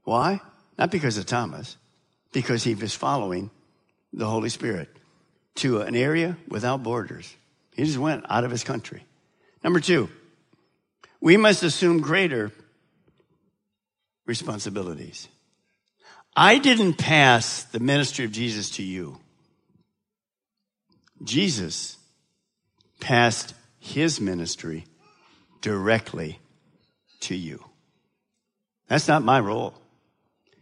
Why? 0.05 0.41
Not 0.79 0.91
because 0.91 1.19
of 1.19 1.27
Thomas, 1.27 1.77
because 2.33 2.65
he 2.65 2.75
was 2.75 2.95
following 2.95 3.51
the 4.13 4.27
Holy 4.27 4.49
Spirit 4.49 4.89
to 5.57 5.83
an 5.83 5.95
area 5.95 6.39
without 6.49 6.83
borders. 6.83 7.37
He 7.77 7.85
just 7.85 7.99
went 7.99 8.25
out 8.31 8.45
of 8.45 8.51
his 8.51 8.65
country. 8.65 9.05
Number 9.63 9.81
two, 9.81 10.09
we 11.21 11.37
must 11.37 11.63
assume 11.63 12.01
greater 12.01 12.51
responsibilities. 14.25 15.29
I 16.35 16.59
didn't 16.59 16.95
pass 16.95 17.65
the 17.65 17.81
ministry 17.81 18.25
of 18.25 18.33
Jesus 18.33 18.71
to 18.71 18.83
you. 18.83 19.19
Jesus 21.23 21.99
passed 23.01 23.53
his 23.79 24.21
ministry 24.21 24.87
directly 25.61 26.39
to 27.21 27.35
you. 27.35 27.65
That's 28.89 29.09
not 29.09 29.23
my 29.23 29.41
role. 29.41 29.75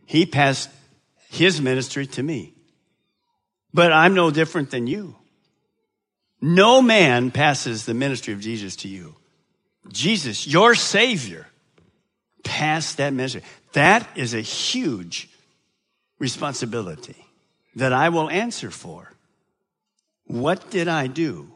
He 0.04 0.26
passed 0.26 0.70
his 1.28 1.60
ministry 1.60 2.06
to 2.08 2.22
me. 2.22 2.54
But 3.72 3.92
I'm 3.92 4.14
no 4.14 4.30
different 4.30 4.70
than 4.70 4.86
you. 4.86 5.16
No 6.40 6.80
man 6.80 7.30
passes 7.30 7.84
the 7.84 7.94
ministry 7.94 8.32
of 8.32 8.40
Jesus 8.40 8.76
to 8.76 8.88
you. 8.88 9.16
Jesus, 9.88 10.46
your 10.46 10.74
Savior, 10.74 11.46
passed 12.44 12.98
that 12.98 13.12
ministry. 13.12 13.42
That 13.72 14.08
is 14.16 14.34
a 14.34 14.40
huge 14.40 15.28
responsibility 16.18 17.16
that 17.74 17.92
I 17.92 18.08
will 18.08 18.30
answer 18.30 18.70
for. 18.70 19.12
What 20.26 20.70
did 20.70 20.88
I 20.88 21.06
do 21.06 21.52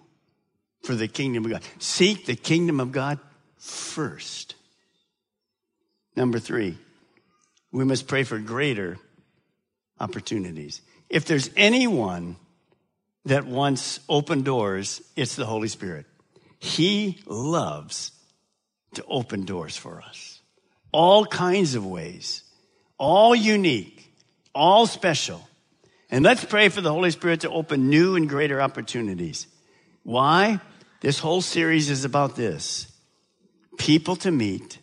for 0.83 0.95
the 0.95 1.09
kingdom 1.09 1.45
of 1.45 1.51
God? 1.51 1.63
Seek 1.79 2.27
the 2.27 2.37
kingdom 2.37 2.81
of 2.81 2.93
God 2.93 3.19
first. 3.61 4.57
Number 6.17 6.39
three, 6.39 6.77
we 7.71 7.85
must 7.85 8.09
pray 8.09 8.25
for 8.25 8.39
greater 8.39 8.99
opportunities. 10.01 10.81
If 11.09 11.27
there's 11.27 11.51
anyone 11.57 12.37
that 13.27 13.47
wants 13.47 14.01
open 14.09 14.43
doors, 14.43 15.03
it's 15.15 15.37
the 15.37 15.47
Holy 15.47 15.69
Spirit. 15.69 16.07
He 16.59 17.23
loves 17.27 18.13
to 18.95 19.05
open 19.05 19.45
doors 19.45 19.77
for 19.77 20.03
us. 20.03 20.41
All 20.93 21.25
kinds 21.25 21.75
of 21.75 21.87
ways, 21.87 22.43
all 22.99 23.35
unique, 23.35 24.13
all 24.55 24.87
special. 24.87 25.47
And 26.11 26.25
let's 26.25 26.45
pray 26.45 26.71
for 26.71 26.81
the 26.81 26.93
Holy 26.93 27.11
Spirit 27.13 27.41
to 27.41 27.51
open 27.51 27.89
new 27.89 28.17
and 28.17 28.29
greater 28.29 28.61
opportunities. 28.61 29.47
Why? 30.03 30.61
This 31.01 31.19
whole 31.19 31.41
series 31.41 31.89
is 31.89 32.05
about 32.05 32.35
this 32.35 32.90
people 33.81 34.15
to 34.15 34.31
meet, 34.31 34.79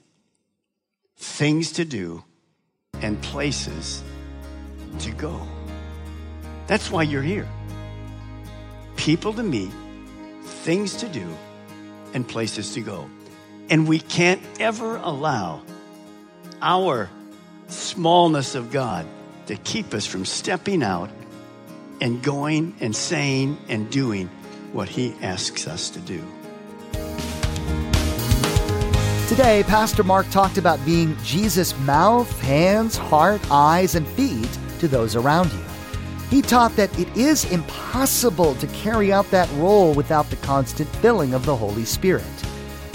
things 1.17 1.73
to 1.73 1.85
do, 1.85 2.23
and 2.95 3.21
places 3.21 4.01
to 4.97 5.11
go. 5.11 5.39
That's 6.65 6.89
why 6.89 7.03
you're 7.03 7.21
here. 7.21 7.47
People 8.95 9.33
to 9.33 9.43
meet, 9.43 9.69
things 10.43 10.95
to 10.95 11.07
do, 11.07 11.31
and 12.15 12.27
places 12.27 12.73
to 12.73 12.81
go. 12.81 13.07
And 13.69 13.87
we 13.87 13.99
can't 13.99 14.41
ever 14.59 14.95
allow 14.95 15.61
our 16.59 17.07
smallness 17.67 18.55
of 18.55 18.71
God 18.71 19.05
to 19.45 19.55
keep 19.57 19.93
us 19.93 20.07
from 20.07 20.25
stepping 20.25 20.81
out 20.81 21.11
and 22.01 22.23
going 22.23 22.75
and 22.79 22.95
saying 22.95 23.59
and 23.69 23.91
doing 23.91 24.27
what 24.73 24.89
He 24.89 25.13
asks 25.21 25.67
us 25.67 25.91
to 25.91 25.99
do. 25.99 26.23
Today, 29.27 29.61
Pastor 29.63 30.03
Mark 30.03 30.29
talked 30.29 30.57
about 30.57 30.83
being 30.85 31.17
Jesus' 31.21 31.77
mouth, 31.79 32.39
hands, 32.39 32.95
heart, 32.95 33.41
eyes, 33.51 33.93
and 33.95 34.07
feet 34.07 34.57
to 34.79 34.87
those 34.87 35.17
around 35.17 35.51
you. 35.51 35.59
He 36.29 36.41
taught 36.41 36.77
that 36.77 36.97
it 36.97 37.09
is 37.17 37.43
impossible 37.51 38.55
to 38.55 38.67
carry 38.67 39.11
out 39.11 39.29
that 39.31 39.51
role 39.55 39.93
without 39.93 40.29
the 40.29 40.37
constant 40.37 40.87
filling 41.01 41.33
of 41.33 41.45
the 41.45 41.53
Holy 41.53 41.83
Spirit. 41.83 42.23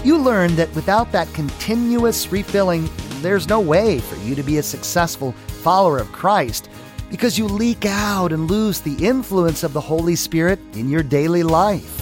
You 0.04 0.16
learned 0.16 0.52
that 0.52 0.74
without 0.74 1.12
that 1.12 1.30
continuous 1.34 2.32
refilling, 2.32 2.88
there's 3.20 3.46
no 3.46 3.60
way 3.60 3.98
for 4.00 4.16
you 4.24 4.34
to 4.34 4.42
be 4.42 4.56
a 4.56 4.62
successful 4.62 5.32
follower 5.62 5.98
of 5.98 6.12
Christ 6.12 6.70
because 7.10 7.36
you 7.36 7.46
leak 7.46 7.84
out 7.84 8.32
and 8.32 8.50
lose 8.50 8.80
the 8.80 9.06
influence 9.06 9.62
of 9.64 9.74
the 9.74 9.82
Holy 9.82 10.16
Spirit 10.16 10.58
in 10.72 10.88
your 10.88 11.02
daily 11.02 11.42
life. 11.42 12.01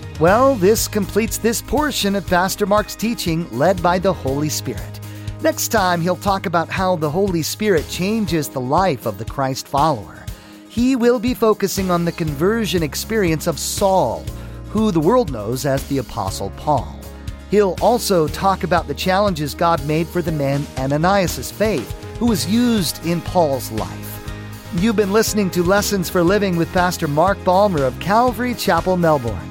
Well, 0.21 0.53
this 0.53 0.87
completes 0.87 1.39
this 1.39 1.63
portion 1.63 2.15
of 2.15 2.27
Pastor 2.27 2.67
Mark's 2.67 2.93
teaching 2.93 3.49
led 3.49 3.81
by 3.81 3.97
the 3.97 4.13
Holy 4.13 4.49
Spirit. 4.49 4.99
Next 5.41 5.69
time, 5.69 5.99
he'll 5.99 6.15
talk 6.15 6.45
about 6.45 6.69
how 6.69 6.95
the 6.95 7.09
Holy 7.09 7.41
Spirit 7.41 7.89
changes 7.89 8.47
the 8.47 8.61
life 8.61 9.07
of 9.07 9.17
the 9.17 9.25
Christ 9.25 9.67
follower. 9.67 10.23
He 10.69 10.95
will 10.95 11.17
be 11.17 11.33
focusing 11.33 11.89
on 11.89 12.05
the 12.05 12.11
conversion 12.11 12.83
experience 12.83 13.47
of 13.47 13.57
Saul, 13.57 14.23
who 14.69 14.91
the 14.91 14.99
world 14.99 15.31
knows 15.31 15.65
as 15.65 15.87
the 15.87 15.97
Apostle 15.97 16.51
Paul. 16.51 16.99
He'll 17.49 17.75
also 17.81 18.27
talk 18.27 18.63
about 18.63 18.87
the 18.87 18.93
challenges 18.93 19.55
God 19.55 19.83
made 19.87 20.05
for 20.05 20.21
the 20.21 20.31
man 20.31 20.67
Ananias' 20.77 21.51
faith, 21.51 21.91
who 22.19 22.27
was 22.27 22.45
used 22.45 23.03
in 23.07 23.21
Paul's 23.21 23.71
life. 23.71 24.23
You've 24.75 24.95
been 24.95 25.13
listening 25.13 25.49
to 25.49 25.63
Lessons 25.63 26.11
for 26.11 26.21
Living 26.21 26.57
with 26.57 26.71
Pastor 26.73 27.07
Mark 27.07 27.43
Balmer 27.43 27.83
of 27.85 27.99
Calvary 27.99 28.53
Chapel, 28.53 28.97
Melbourne. 28.97 29.50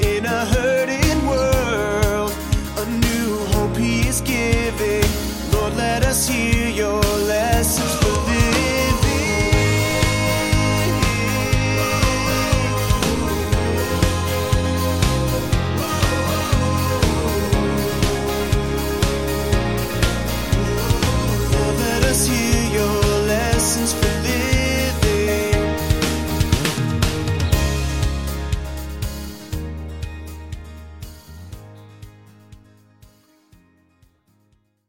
In 0.00 0.24
a 0.24 0.44
hurting 0.46 0.65